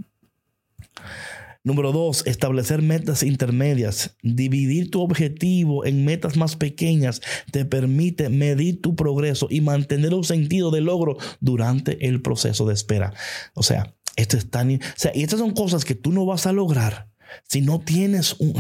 Número 1.64 1.92
dos, 1.92 2.27
establecer 2.27 2.83
metas 2.83 3.23
intermedias. 3.23 4.16
Dividir 4.23 4.90
tu 4.90 5.01
objetivo 5.01 5.85
en 5.87 6.05
metas 6.05 6.37
más 6.37 6.57
pequeñas 6.57 7.23
te 7.53 7.64
permite 7.64 8.29
medir 8.31 8.83
tu 8.83 8.97
progreso 8.97 9.47
y 9.49 9.61
mantener 9.61 10.12
un 10.12 10.25
sentido 10.25 10.73
de 10.73 10.81
logro 10.81 11.18
durante 11.40 12.09
el 12.09 12.21
proceso 12.21 12.66
de 12.66 12.75
espera. 12.75 13.14
O 13.55 13.62
sea, 13.62 13.95
esto 14.16 14.37
es 14.37 14.51
tan, 14.51 14.75
o 14.75 14.79
sea, 14.96 15.12
y 15.14 15.22
estas 15.22 15.38
son 15.38 15.53
cosas 15.53 15.85
que 15.85 15.94
tú 15.94 16.12
no 16.12 16.27
vas 16.27 16.46
a 16.46 16.53
lograr 16.53 17.09
si 17.48 17.61
no 17.61 17.81
tienes 17.81 18.35
un, 18.38 18.55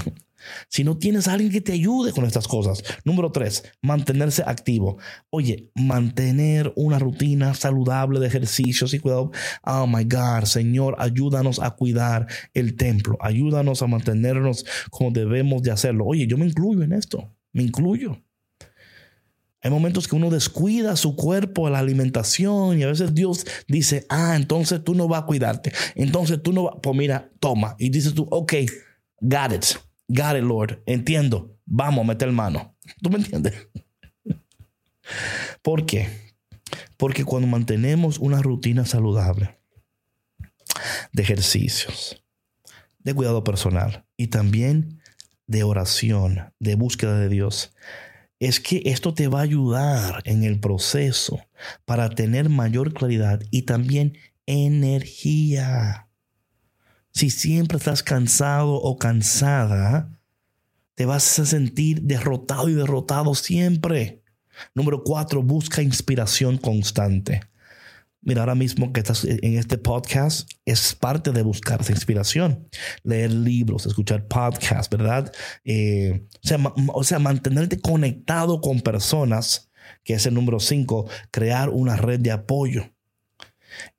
si 0.68 0.84
no 0.84 0.96
tienes 0.96 1.28
a 1.28 1.34
alguien 1.34 1.52
que 1.52 1.60
te 1.60 1.72
ayude 1.72 2.12
con 2.12 2.24
estas 2.24 2.48
cosas. 2.48 2.82
Número 3.04 3.30
tres, 3.32 3.64
mantenerse 3.80 4.42
activo. 4.46 4.98
Oye, 5.30 5.70
mantener 5.74 6.72
una 6.76 6.98
rutina 6.98 7.54
saludable 7.54 8.20
de 8.20 8.26
ejercicios 8.26 8.94
y 8.94 8.98
cuidado. 8.98 9.30
Oh 9.64 9.86
my 9.86 10.04
God, 10.04 10.44
Señor, 10.44 10.96
ayúdanos 10.98 11.60
a 11.60 11.70
cuidar 11.72 12.26
el 12.54 12.76
templo. 12.76 13.16
Ayúdanos 13.20 13.82
a 13.82 13.86
mantenernos 13.86 14.64
como 14.90 15.10
debemos 15.10 15.62
de 15.62 15.70
hacerlo. 15.70 16.06
Oye, 16.06 16.26
yo 16.26 16.38
me 16.38 16.46
incluyo 16.46 16.82
en 16.82 16.92
esto. 16.92 17.30
Me 17.52 17.62
incluyo. 17.62 18.18
Hay 19.62 19.70
momentos 19.70 20.08
que 20.08 20.16
uno 20.16 20.28
descuida 20.28 20.96
su 20.96 21.14
cuerpo, 21.14 21.70
la 21.70 21.78
alimentación, 21.78 22.78
y 22.78 22.82
a 22.82 22.88
veces 22.88 23.14
Dios 23.14 23.46
dice, 23.68 24.06
ah, 24.08 24.34
entonces 24.34 24.82
tú 24.82 24.94
no 24.94 25.06
vas 25.06 25.22
a 25.22 25.26
cuidarte. 25.26 25.72
Entonces 25.94 26.42
tú 26.42 26.52
no 26.52 26.64
vas, 26.64 26.74
pues 26.82 26.96
mira, 26.96 27.30
toma. 27.38 27.76
Y 27.78 27.88
dices 27.90 28.12
tú, 28.12 28.26
ok, 28.28 28.54
got 29.20 29.52
it, 29.52 29.64
got 30.08 30.36
it, 30.36 30.42
Lord, 30.42 30.82
entiendo, 30.84 31.56
vamos 31.64 32.04
a 32.04 32.08
meter 32.08 32.32
mano. 32.32 32.76
¿Tú 33.00 33.08
me 33.08 33.18
entiendes? 33.18 33.54
¿Por 35.62 35.86
qué? 35.86 36.08
Porque 36.96 37.24
cuando 37.24 37.46
mantenemos 37.46 38.18
una 38.18 38.42
rutina 38.42 38.84
saludable 38.84 39.60
de 41.12 41.22
ejercicios, 41.22 42.20
de 42.98 43.14
cuidado 43.14 43.44
personal 43.44 44.06
y 44.16 44.28
también 44.28 45.00
de 45.46 45.62
oración, 45.62 46.52
de 46.58 46.74
búsqueda 46.74 47.18
de 47.18 47.28
Dios, 47.28 47.74
es 48.42 48.58
que 48.58 48.82
esto 48.86 49.14
te 49.14 49.28
va 49.28 49.38
a 49.38 49.44
ayudar 49.44 50.20
en 50.24 50.42
el 50.42 50.58
proceso 50.58 51.38
para 51.84 52.10
tener 52.10 52.48
mayor 52.48 52.92
claridad 52.92 53.40
y 53.52 53.62
también 53.62 54.18
energía. 54.46 56.08
Si 57.12 57.30
siempre 57.30 57.78
estás 57.78 58.02
cansado 58.02 58.74
o 58.74 58.98
cansada, 58.98 60.18
te 60.96 61.06
vas 61.06 61.38
a 61.38 61.46
sentir 61.46 62.02
derrotado 62.02 62.68
y 62.68 62.74
derrotado 62.74 63.36
siempre. 63.36 64.24
Número 64.74 65.04
cuatro, 65.04 65.44
busca 65.44 65.80
inspiración 65.80 66.58
constante. 66.58 67.42
Mira, 68.24 68.42
ahora 68.42 68.54
mismo 68.54 68.92
que 68.92 69.00
estás 69.00 69.24
en 69.24 69.58
este 69.58 69.78
podcast 69.78 70.48
es 70.64 70.94
parte 70.94 71.32
de 71.32 71.42
buscar 71.42 71.80
inspiración. 71.88 72.68
Leer 73.02 73.32
libros, 73.32 73.84
escuchar 73.84 74.28
podcasts, 74.28 74.88
¿verdad? 74.88 75.32
Eh, 75.64 76.24
o, 76.42 76.46
sea, 76.46 76.58
o 76.94 77.02
sea, 77.02 77.18
mantenerte 77.18 77.80
conectado 77.80 78.60
con 78.60 78.80
personas, 78.80 79.72
que 80.04 80.14
es 80.14 80.24
el 80.26 80.34
número 80.34 80.60
cinco, 80.60 81.08
crear 81.32 81.68
una 81.70 81.96
red 81.96 82.20
de 82.20 82.30
apoyo. 82.30 82.94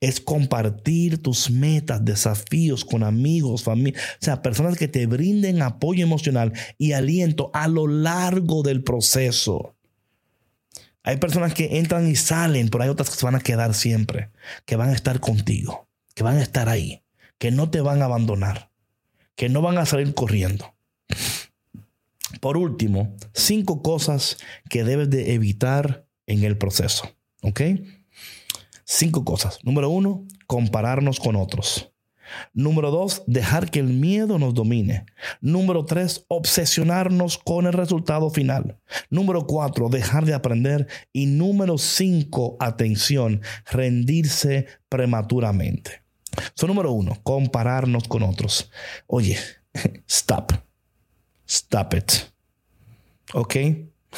Es 0.00 0.20
compartir 0.20 1.22
tus 1.22 1.50
metas, 1.50 2.02
desafíos 2.02 2.86
con 2.86 3.02
amigos, 3.02 3.62
familia, 3.62 4.00
o 4.00 4.24
sea, 4.24 4.40
personas 4.40 4.78
que 4.78 4.88
te 4.88 5.04
brinden 5.04 5.60
apoyo 5.60 6.02
emocional 6.02 6.54
y 6.78 6.92
aliento 6.92 7.50
a 7.52 7.68
lo 7.68 7.86
largo 7.86 8.62
del 8.62 8.82
proceso. 8.84 9.73
Hay 11.04 11.18
personas 11.18 11.52
que 11.52 11.78
entran 11.78 12.08
y 12.08 12.16
salen, 12.16 12.70
pero 12.70 12.82
hay 12.82 12.90
otras 12.90 13.10
que 13.10 13.16
se 13.16 13.26
van 13.26 13.34
a 13.34 13.40
quedar 13.40 13.74
siempre, 13.74 14.30
que 14.64 14.76
van 14.76 14.88
a 14.88 14.94
estar 14.94 15.20
contigo, 15.20 15.86
que 16.14 16.24
van 16.24 16.38
a 16.38 16.42
estar 16.42 16.68
ahí, 16.68 17.02
que 17.38 17.50
no 17.50 17.70
te 17.70 17.82
van 17.82 18.00
a 18.00 18.06
abandonar, 18.06 18.70
que 19.36 19.50
no 19.50 19.60
van 19.60 19.76
a 19.76 19.86
salir 19.86 20.14
corriendo. 20.14 20.74
Por 22.40 22.56
último, 22.56 23.14
cinco 23.34 23.82
cosas 23.82 24.38
que 24.68 24.82
debes 24.82 25.10
de 25.10 25.34
evitar 25.34 26.06
en 26.26 26.42
el 26.42 26.56
proceso. 26.56 27.14
¿Ok? 27.42 27.60
Cinco 28.84 29.24
cosas. 29.24 29.58
Número 29.62 29.90
uno, 29.90 30.26
compararnos 30.46 31.20
con 31.20 31.36
otros. 31.36 31.93
Número 32.52 32.90
dos, 32.90 33.22
dejar 33.26 33.70
que 33.70 33.80
el 33.80 33.88
miedo 33.88 34.38
nos 34.38 34.54
domine. 34.54 35.06
Número 35.40 35.84
tres, 35.84 36.24
obsesionarnos 36.28 37.38
con 37.38 37.66
el 37.66 37.72
resultado 37.72 38.30
final. 38.30 38.78
Número 39.10 39.46
cuatro, 39.46 39.88
dejar 39.88 40.24
de 40.24 40.34
aprender. 40.34 40.86
Y 41.12 41.26
número 41.26 41.78
cinco, 41.78 42.56
atención, 42.60 43.42
rendirse 43.70 44.66
prematuramente. 44.88 46.02
So, 46.54 46.66
número 46.66 46.92
uno, 46.92 47.18
compararnos 47.22 48.08
con 48.08 48.22
otros. 48.22 48.70
Oye, 49.06 49.38
stop. 50.08 50.52
Stop 51.46 51.94
it. 51.94 52.12
¿Ok? 53.34 53.56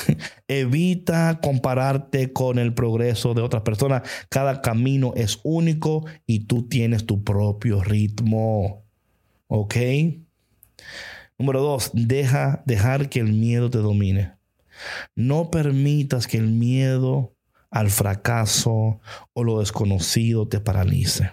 Evita 0.48 1.40
compararte 1.40 2.32
con 2.32 2.58
el 2.58 2.74
progreso 2.74 3.34
de 3.34 3.42
otras 3.42 3.62
personas. 3.62 4.02
Cada 4.28 4.62
camino 4.62 5.12
es 5.16 5.40
único 5.42 6.04
y 6.26 6.40
tú 6.40 6.68
tienes 6.68 7.06
tu 7.06 7.24
propio 7.24 7.82
ritmo. 7.82 8.84
¿Ok? 9.48 9.76
Número 11.38 11.60
dos, 11.60 11.90
deja 11.92 12.62
dejar 12.66 13.08
que 13.08 13.20
el 13.20 13.32
miedo 13.32 13.70
te 13.70 13.78
domine. 13.78 14.32
No 15.14 15.50
permitas 15.50 16.26
que 16.26 16.38
el 16.38 16.48
miedo 16.48 17.34
al 17.70 17.90
fracaso 17.90 19.00
o 19.32 19.44
lo 19.44 19.60
desconocido 19.60 20.48
te 20.48 20.60
paralice. 20.60 21.32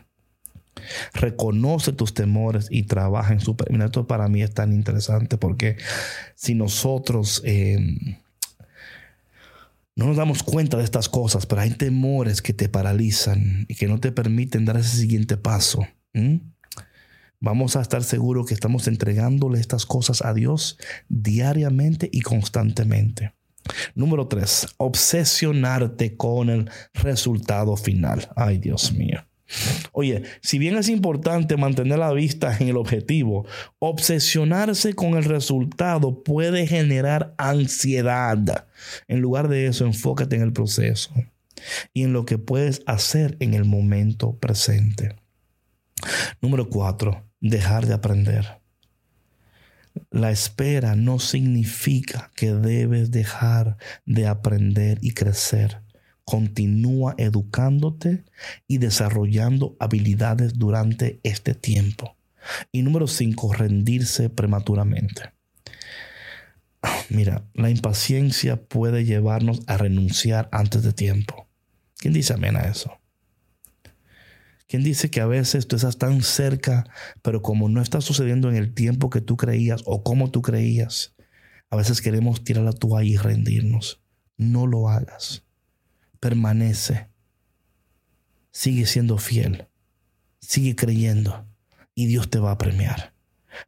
Reconoce 1.13 1.93
tus 1.93 2.13
temores 2.13 2.67
y 2.69 2.83
trabaja 2.83 3.33
en 3.33 3.39
su... 3.39 3.55
Esto 3.67 4.07
para 4.07 4.27
mí 4.27 4.41
es 4.41 4.53
tan 4.53 4.73
interesante 4.73 5.37
porque 5.37 5.77
si 6.35 6.55
nosotros... 6.55 7.41
Eh, 7.45 7.79
no 9.95 10.07
nos 10.07 10.17
damos 10.17 10.43
cuenta 10.43 10.77
de 10.77 10.83
estas 10.83 11.09
cosas, 11.09 11.45
pero 11.45 11.61
hay 11.61 11.71
temores 11.71 12.41
que 12.41 12.53
te 12.53 12.69
paralizan 12.69 13.65
y 13.67 13.75
que 13.75 13.87
no 13.87 13.99
te 13.99 14.11
permiten 14.11 14.65
dar 14.65 14.77
ese 14.77 14.97
siguiente 14.97 15.37
paso. 15.37 15.87
Vamos 17.39 17.75
a 17.75 17.81
estar 17.81 18.03
seguros 18.03 18.47
que 18.47 18.53
estamos 18.53 18.87
entregándole 18.87 19.59
estas 19.59 19.85
cosas 19.85 20.23
a 20.23 20.33
Dios 20.33 20.77
diariamente 21.09 22.09
y 22.11 22.21
constantemente. 22.21 23.33
Número 23.95 24.27
tres, 24.27 24.67
obsesionarte 24.77 26.17
con 26.17 26.49
el 26.49 26.69
resultado 26.93 27.75
final. 27.77 28.29
Ay, 28.35 28.57
Dios 28.57 28.93
mío. 28.93 29.25
Oye, 29.91 30.23
si 30.41 30.57
bien 30.57 30.77
es 30.77 30.89
importante 30.89 31.57
mantener 31.57 31.99
la 31.99 32.11
vista 32.13 32.57
en 32.57 32.69
el 32.69 32.77
objetivo, 32.77 33.45
obsesionarse 33.79 34.93
con 34.93 35.15
el 35.15 35.23
resultado 35.23 36.23
puede 36.23 36.67
generar 36.67 37.33
ansiedad. 37.37 38.67
En 39.07 39.19
lugar 39.19 39.47
de 39.47 39.67
eso, 39.67 39.85
enfócate 39.85 40.35
en 40.35 40.41
el 40.41 40.53
proceso 40.53 41.13
y 41.93 42.03
en 42.03 42.13
lo 42.13 42.25
que 42.25 42.37
puedes 42.37 42.81
hacer 42.85 43.37
en 43.39 43.53
el 43.53 43.65
momento 43.65 44.37
presente. 44.37 45.15
Número 46.41 46.69
cuatro, 46.69 47.29
dejar 47.39 47.85
de 47.85 47.93
aprender. 47.93 48.59
La 50.09 50.31
espera 50.31 50.95
no 50.95 51.19
significa 51.19 52.31
que 52.35 52.53
debes 52.53 53.11
dejar 53.11 53.77
de 54.05 54.27
aprender 54.27 54.97
y 55.01 55.11
crecer. 55.11 55.82
Continúa 56.25 57.15
educándote 57.17 58.23
y 58.67 58.77
desarrollando 58.77 59.75
habilidades 59.79 60.53
durante 60.53 61.19
este 61.23 61.53
tiempo. 61.53 62.15
Y 62.71 62.81
número 62.81 63.07
cinco, 63.07 63.53
rendirse 63.53 64.29
prematuramente. 64.29 65.33
Mira, 67.09 67.45
la 67.53 67.69
impaciencia 67.69 68.61
puede 68.61 69.05
llevarnos 69.05 69.61
a 69.67 69.77
renunciar 69.77 70.49
antes 70.51 70.83
de 70.83 70.93
tiempo. 70.93 71.47
¿Quién 71.97 72.13
dice 72.13 72.33
amén 72.33 72.55
a 72.55 72.61
eso? 72.61 72.99
¿Quién 74.67 74.83
dice 74.83 75.09
que 75.09 75.21
a 75.21 75.27
veces 75.27 75.67
tú 75.67 75.75
estás 75.75 75.97
tan 75.97 76.21
cerca, 76.23 76.85
pero 77.21 77.41
como 77.41 77.69
no 77.69 77.81
está 77.81 78.01
sucediendo 78.01 78.49
en 78.49 78.55
el 78.55 78.73
tiempo 78.73 79.09
que 79.09 79.21
tú 79.21 79.37
creías 79.37 79.83
o 79.85 80.03
como 80.03 80.31
tú 80.31 80.41
creías, 80.41 81.15
a 81.69 81.75
veces 81.75 82.01
queremos 82.01 82.43
tirar 82.43 82.63
la 82.63 82.73
toalla 82.73 83.09
y 83.09 83.17
rendirnos? 83.17 84.01
No 84.37 84.67
lo 84.67 84.89
hagas 84.89 85.43
permanece. 86.23 87.09
Sigue 88.49 88.85
siendo 88.85 89.17
fiel. 89.17 89.67
Sigue 90.39 90.73
creyendo 90.73 91.45
y 91.95 92.05
Dios 92.05 92.29
te 92.29 92.39
va 92.39 92.51
a 92.51 92.57
premiar. 92.57 93.13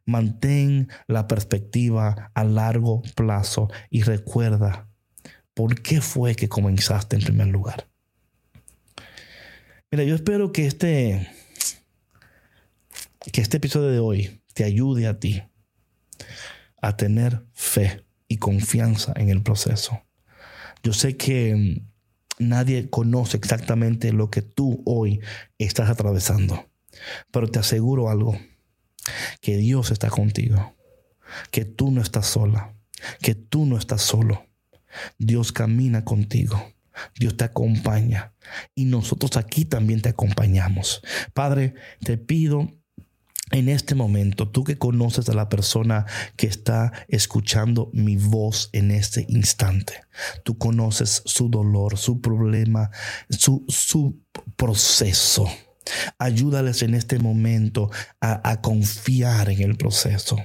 Mantén 0.06 0.88
la 1.06 1.26
perspectiva 1.26 2.30
a 2.34 2.44
largo 2.44 3.02
plazo 3.14 3.68
y 3.90 4.04
recuerda 4.04 4.88
por 5.52 5.82
qué 5.82 6.00
fue 6.00 6.34
que 6.34 6.48
comenzaste 6.48 7.16
en 7.16 7.22
primer 7.22 7.48
lugar. 7.48 7.90
Mira, 9.90 10.04
yo 10.04 10.14
espero 10.14 10.50
que 10.50 10.66
este 10.66 11.28
que 13.32 13.42
este 13.42 13.58
episodio 13.58 13.88
de 13.88 13.98
hoy 13.98 14.40
te 14.54 14.64
ayude 14.64 15.06
a 15.06 15.18
ti 15.20 15.42
a 16.80 16.96
tener 16.96 17.44
fe 17.52 18.06
y 18.28 18.38
confianza 18.38 19.12
en 19.16 19.28
el 19.28 19.42
proceso. 19.42 20.02
Yo 20.82 20.94
sé 20.94 21.18
que 21.18 21.82
Nadie 22.38 22.90
conoce 22.90 23.36
exactamente 23.36 24.12
lo 24.12 24.30
que 24.30 24.42
tú 24.42 24.82
hoy 24.84 25.20
estás 25.58 25.88
atravesando. 25.88 26.68
Pero 27.30 27.48
te 27.48 27.58
aseguro 27.58 28.10
algo, 28.10 28.38
que 29.40 29.56
Dios 29.56 29.90
está 29.90 30.08
contigo, 30.08 30.76
que 31.50 31.64
tú 31.64 31.90
no 31.90 32.00
estás 32.00 32.26
sola, 32.26 32.74
que 33.20 33.34
tú 33.34 33.66
no 33.66 33.78
estás 33.78 34.02
solo. 34.02 34.46
Dios 35.18 35.52
camina 35.52 36.04
contigo. 36.04 36.72
Dios 37.18 37.36
te 37.36 37.44
acompaña 37.44 38.32
y 38.74 38.86
nosotros 38.86 39.36
aquí 39.36 39.64
también 39.66 40.00
te 40.00 40.08
acompañamos. 40.08 41.02
Padre, 41.34 41.74
te 42.00 42.16
pido 42.16 42.72
en 43.52 43.68
este 43.68 43.94
momento, 43.94 44.48
tú 44.48 44.64
que 44.64 44.76
conoces 44.76 45.28
a 45.28 45.34
la 45.34 45.48
persona 45.48 46.06
que 46.36 46.48
está 46.48 46.92
escuchando 47.08 47.90
mi 47.92 48.16
voz 48.16 48.70
en 48.72 48.90
este 48.90 49.24
instante, 49.28 49.94
tú 50.42 50.58
conoces 50.58 51.22
su 51.24 51.48
dolor, 51.48 51.96
su 51.96 52.20
problema, 52.20 52.90
su, 53.30 53.64
su 53.68 54.20
proceso. 54.56 55.48
Ayúdales 56.18 56.82
en 56.82 56.94
este 56.94 57.20
momento 57.20 57.90
a, 58.20 58.50
a 58.50 58.60
confiar 58.60 59.50
en 59.50 59.62
el 59.62 59.76
proceso 59.76 60.36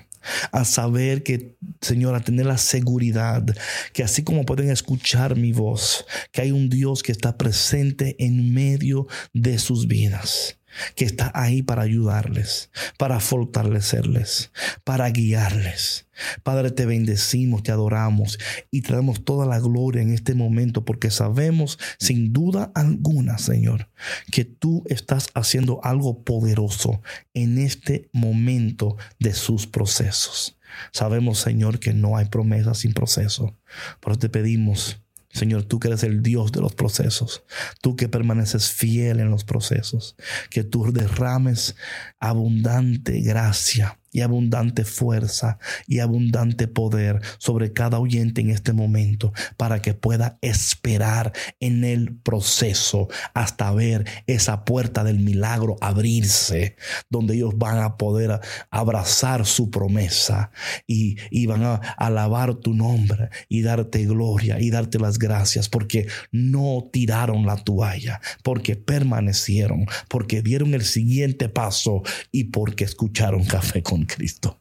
a 0.51 0.65
saber 0.65 1.23
que, 1.23 1.57
Señor, 1.81 2.13
a 2.13 2.19
tener 2.19 2.45
la 2.45 2.59
seguridad 2.59 3.43
que 3.91 4.03
así 4.03 4.23
como 4.23 4.45
pueden 4.45 4.69
escuchar 4.69 5.35
mi 5.35 5.51
voz, 5.51 6.05
que 6.31 6.41
hay 6.41 6.51
un 6.51 6.69
Dios 6.69 7.01
que 7.01 7.11
está 7.11 7.39
presente 7.39 8.15
en 8.23 8.53
medio 8.53 9.07
de 9.33 9.57
sus 9.57 9.87
vidas 9.87 10.60
que 10.95 11.05
está 11.05 11.31
ahí 11.33 11.61
para 11.61 11.83
ayudarles, 11.83 12.69
para 12.97 13.19
fortalecerles, 13.19 14.51
para 14.83 15.09
guiarles. 15.09 16.07
Padre, 16.43 16.71
te 16.71 16.85
bendecimos, 16.85 17.63
te 17.63 17.71
adoramos 17.71 18.37
y 18.69 18.81
te 18.81 18.93
damos 18.93 19.23
toda 19.23 19.45
la 19.45 19.59
gloria 19.59 20.01
en 20.01 20.13
este 20.13 20.35
momento 20.35 20.85
porque 20.85 21.09
sabemos 21.09 21.79
sin 21.99 22.33
duda 22.33 22.71
alguna, 22.75 23.37
Señor, 23.37 23.89
que 24.31 24.45
tú 24.45 24.83
estás 24.87 25.29
haciendo 25.33 25.83
algo 25.83 26.23
poderoso 26.23 27.01
en 27.33 27.57
este 27.57 28.09
momento 28.13 28.97
de 29.19 29.33
sus 29.33 29.67
procesos. 29.67 30.57
Sabemos, 30.91 31.39
Señor, 31.39 31.79
que 31.79 31.93
no 31.93 32.17
hay 32.17 32.25
promesa 32.25 32.73
sin 32.73 32.93
proceso, 32.93 33.57
pero 33.99 34.17
te 34.17 34.29
pedimos 34.29 35.00
Señor, 35.33 35.63
tú 35.63 35.79
que 35.79 35.87
eres 35.87 36.03
el 36.03 36.21
Dios 36.21 36.51
de 36.51 36.61
los 36.61 36.75
procesos, 36.75 37.43
tú 37.81 37.95
que 37.95 38.09
permaneces 38.09 38.69
fiel 38.69 39.19
en 39.19 39.31
los 39.31 39.43
procesos, 39.43 40.15
que 40.49 40.63
tú 40.63 40.91
derrames 40.91 41.75
abundante 42.19 43.21
gracia 43.21 43.97
y 44.11 44.21
abundante 44.21 44.85
fuerza 44.85 45.57
y 45.87 45.99
abundante 45.99 46.67
poder 46.67 47.21
sobre 47.37 47.73
cada 47.73 47.99
oyente 47.99 48.41
en 48.41 48.49
este 48.49 48.73
momento 48.73 49.33
para 49.57 49.81
que 49.81 49.93
pueda 49.93 50.37
esperar 50.41 51.33
en 51.59 51.83
el 51.83 52.15
proceso 52.15 53.07
hasta 53.33 53.71
ver 53.71 54.05
esa 54.27 54.65
puerta 54.65 55.03
del 55.03 55.19
milagro 55.19 55.77
abrirse, 55.81 56.75
donde 57.09 57.35
ellos 57.35 57.57
van 57.57 57.79
a 57.79 57.97
poder 57.97 58.39
abrazar 58.69 59.45
su 59.45 59.69
promesa 59.71 60.51
y, 60.87 61.17
y 61.29 61.45
van 61.45 61.63
a 61.63 61.75
alabar 61.75 62.55
tu 62.55 62.73
nombre 62.73 63.29
y 63.49 63.61
darte 63.61 64.05
gloria 64.05 64.59
y 64.59 64.69
darte 64.69 64.99
las 64.99 65.19
gracias 65.19 65.69
porque 65.69 66.07
no 66.31 66.89
tiraron 66.91 67.45
la 67.45 67.57
toalla, 67.57 68.21
porque 68.43 68.75
permanecieron, 68.75 69.85
porque 70.07 70.41
dieron 70.41 70.73
el 70.73 70.83
siguiente 70.83 71.49
paso 71.49 72.03
y 72.31 72.45
porque 72.45 72.83
escucharon 72.83 73.45
café 73.45 73.83
con 73.83 74.00
Cristo. 74.05 74.57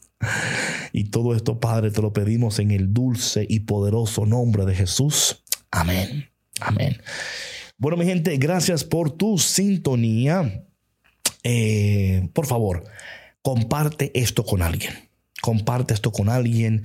Y 0.93 1.05
todo 1.05 1.35
esto, 1.35 1.61
Padre, 1.61 1.91
te 1.91 2.03
lo 2.03 2.13
pedimos 2.13 2.59
en 2.59 2.71
el 2.71 2.93
dulce 2.93 3.47
y 3.49 3.61
poderoso 3.61 4.27
nombre 4.27 4.65
de 4.67 4.75
Jesús. 4.75 5.43
Amén. 5.71 6.31
Amén. 6.61 7.01
Bueno, 7.79 7.97
mi 7.97 8.05
gente, 8.05 8.37
gracias 8.37 8.85
por 8.85 9.11
tu 9.13 9.39
sintonía. 9.39 10.67
Eh, 11.43 12.29
por 12.35 12.47
favor, 12.47 12.85
comparte 13.43 14.11
esto 14.15 14.45
con 14.45 14.63
alguien. 14.63 14.93
Comparte 15.41 15.95
esto 15.95 16.13
con 16.13 16.29
alguien 16.29 16.83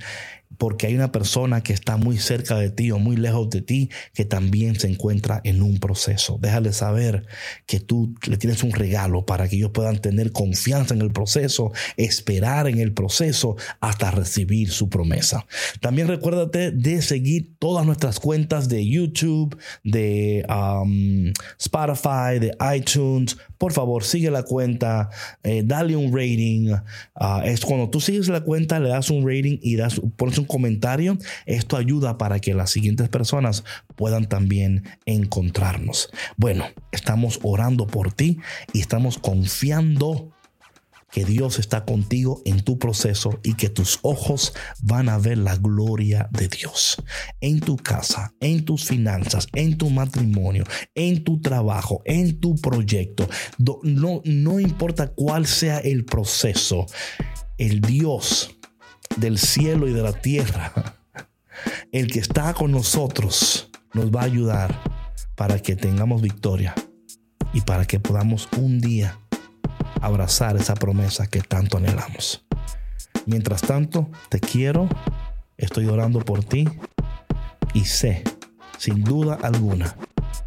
porque 0.58 0.86
hay 0.86 0.94
una 0.94 1.12
persona 1.12 1.62
que 1.62 1.72
está 1.72 1.96
muy 1.96 2.18
cerca 2.18 2.56
de 2.56 2.70
ti 2.70 2.90
o 2.90 2.98
muy 2.98 3.16
lejos 3.16 3.50
de 3.50 3.60
ti 3.60 3.90
que 4.14 4.24
también 4.24 4.78
se 4.78 4.88
encuentra 4.88 5.40
en 5.44 5.62
un 5.62 5.78
proceso. 5.78 6.38
Déjale 6.40 6.72
saber 6.72 7.26
que 7.66 7.80
tú 7.80 8.14
le 8.26 8.36
tienes 8.36 8.62
un 8.62 8.72
regalo 8.72 9.26
para 9.26 9.48
que 9.48 9.56
ellos 9.56 9.70
puedan 9.72 10.00
tener 10.00 10.32
confianza 10.32 10.94
en 10.94 11.02
el 11.02 11.12
proceso, 11.12 11.72
esperar 11.96 12.68
en 12.68 12.78
el 12.78 12.92
proceso 12.92 13.56
hasta 13.80 14.10
recibir 14.10 14.70
su 14.70 14.88
promesa. 14.88 15.46
También 15.80 16.08
recuérdate 16.08 16.70
de 16.70 17.02
seguir 17.02 17.56
todas 17.58 17.84
nuestras 17.84 18.20
cuentas 18.20 18.68
de 18.68 18.86
YouTube, 18.86 19.56
de 19.84 20.44
um, 20.48 21.32
Spotify, 21.58 22.38
de 22.40 22.56
iTunes. 22.76 23.36
Por 23.58 23.72
favor, 23.72 24.04
sigue 24.04 24.30
la 24.30 24.42
cuenta, 24.42 25.10
eh, 25.42 25.62
dale 25.64 25.96
un 25.96 26.14
rating. 26.14 26.70
Uh, 27.14 27.40
es 27.44 27.60
cuando 27.60 27.90
tú 27.90 28.00
sigues 28.00 28.28
la 28.28 28.42
cuenta, 28.42 28.78
le 28.78 28.90
das 28.90 29.10
un 29.10 29.26
rating 29.26 29.58
y 29.62 29.76
das, 29.76 30.00
pones 30.16 30.35
un 30.38 30.46
comentario. 30.46 31.18
Esto 31.46 31.76
ayuda 31.76 32.18
para 32.18 32.40
que 32.40 32.54
las 32.54 32.70
siguientes 32.70 33.08
personas 33.08 33.64
puedan 33.94 34.28
también 34.28 34.84
encontrarnos. 35.04 36.10
Bueno, 36.36 36.66
estamos 36.92 37.40
orando 37.42 37.86
por 37.86 38.12
ti 38.12 38.38
y 38.72 38.80
estamos 38.80 39.18
confiando 39.18 40.32
que 41.16 41.24
Dios 41.24 41.58
está 41.58 41.84
contigo 41.84 42.42
en 42.44 42.62
tu 42.62 42.78
proceso 42.78 43.40
y 43.42 43.54
que 43.54 43.70
tus 43.70 44.00
ojos 44.02 44.52
van 44.82 45.08
a 45.08 45.18
ver 45.18 45.38
la 45.38 45.56
gloria 45.56 46.28
de 46.30 46.48
Dios 46.48 47.02
en 47.40 47.60
tu 47.60 47.76
casa, 47.76 48.34
en 48.40 48.64
tus 48.64 48.84
finanzas, 48.84 49.46
en 49.54 49.78
tu 49.78 49.88
matrimonio, 49.88 50.64
en 50.94 51.24
tu 51.24 51.40
trabajo, 51.40 52.02
en 52.04 52.38
tu 52.38 52.56
proyecto. 52.56 53.28
No, 53.82 54.20
no 54.24 54.60
importa 54.60 55.08
cuál 55.08 55.46
sea 55.46 55.78
el 55.78 56.04
proceso, 56.04 56.86
el 57.56 57.80
Dios 57.80 58.55
del 59.16 59.38
cielo 59.38 59.88
y 59.88 59.92
de 59.92 60.02
la 60.02 60.12
tierra, 60.12 60.72
el 61.92 62.10
que 62.10 62.18
está 62.18 62.54
con 62.54 62.70
nosotros, 62.70 63.70
nos 63.92 64.10
va 64.10 64.22
a 64.22 64.24
ayudar 64.24 64.78
para 65.34 65.58
que 65.60 65.76
tengamos 65.76 66.22
victoria 66.22 66.74
y 67.52 67.62
para 67.62 67.86
que 67.86 67.98
podamos 67.98 68.48
un 68.58 68.80
día 68.80 69.18
abrazar 70.00 70.56
esa 70.56 70.74
promesa 70.74 71.26
que 71.26 71.40
tanto 71.40 71.78
anhelamos. 71.78 72.44
Mientras 73.26 73.62
tanto, 73.62 74.08
te 74.28 74.40
quiero, 74.40 74.88
estoy 75.56 75.86
orando 75.86 76.20
por 76.20 76.44
ti 76.44 76.68
y 77.74 77.84
sé, 77.86 78.22
sin 78.78 79.02
duda 79.02 79.38
alguna, 79.42 79.96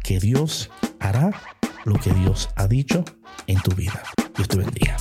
que 0.02 0.18
Dios 0.18 0.70
hará 0.98 1.32
lo 1.84 1.94
que 1.94 2.12
Dios 2.12 2.48
ha 2.56 2.66
dicho 2.66 3.04
en 3.46 3.60
tu 3.60 3.72
vida. 3.72 4.02
Dios 4.36 4.48
te 4.48 4.58
bendiga. 4.58 4.96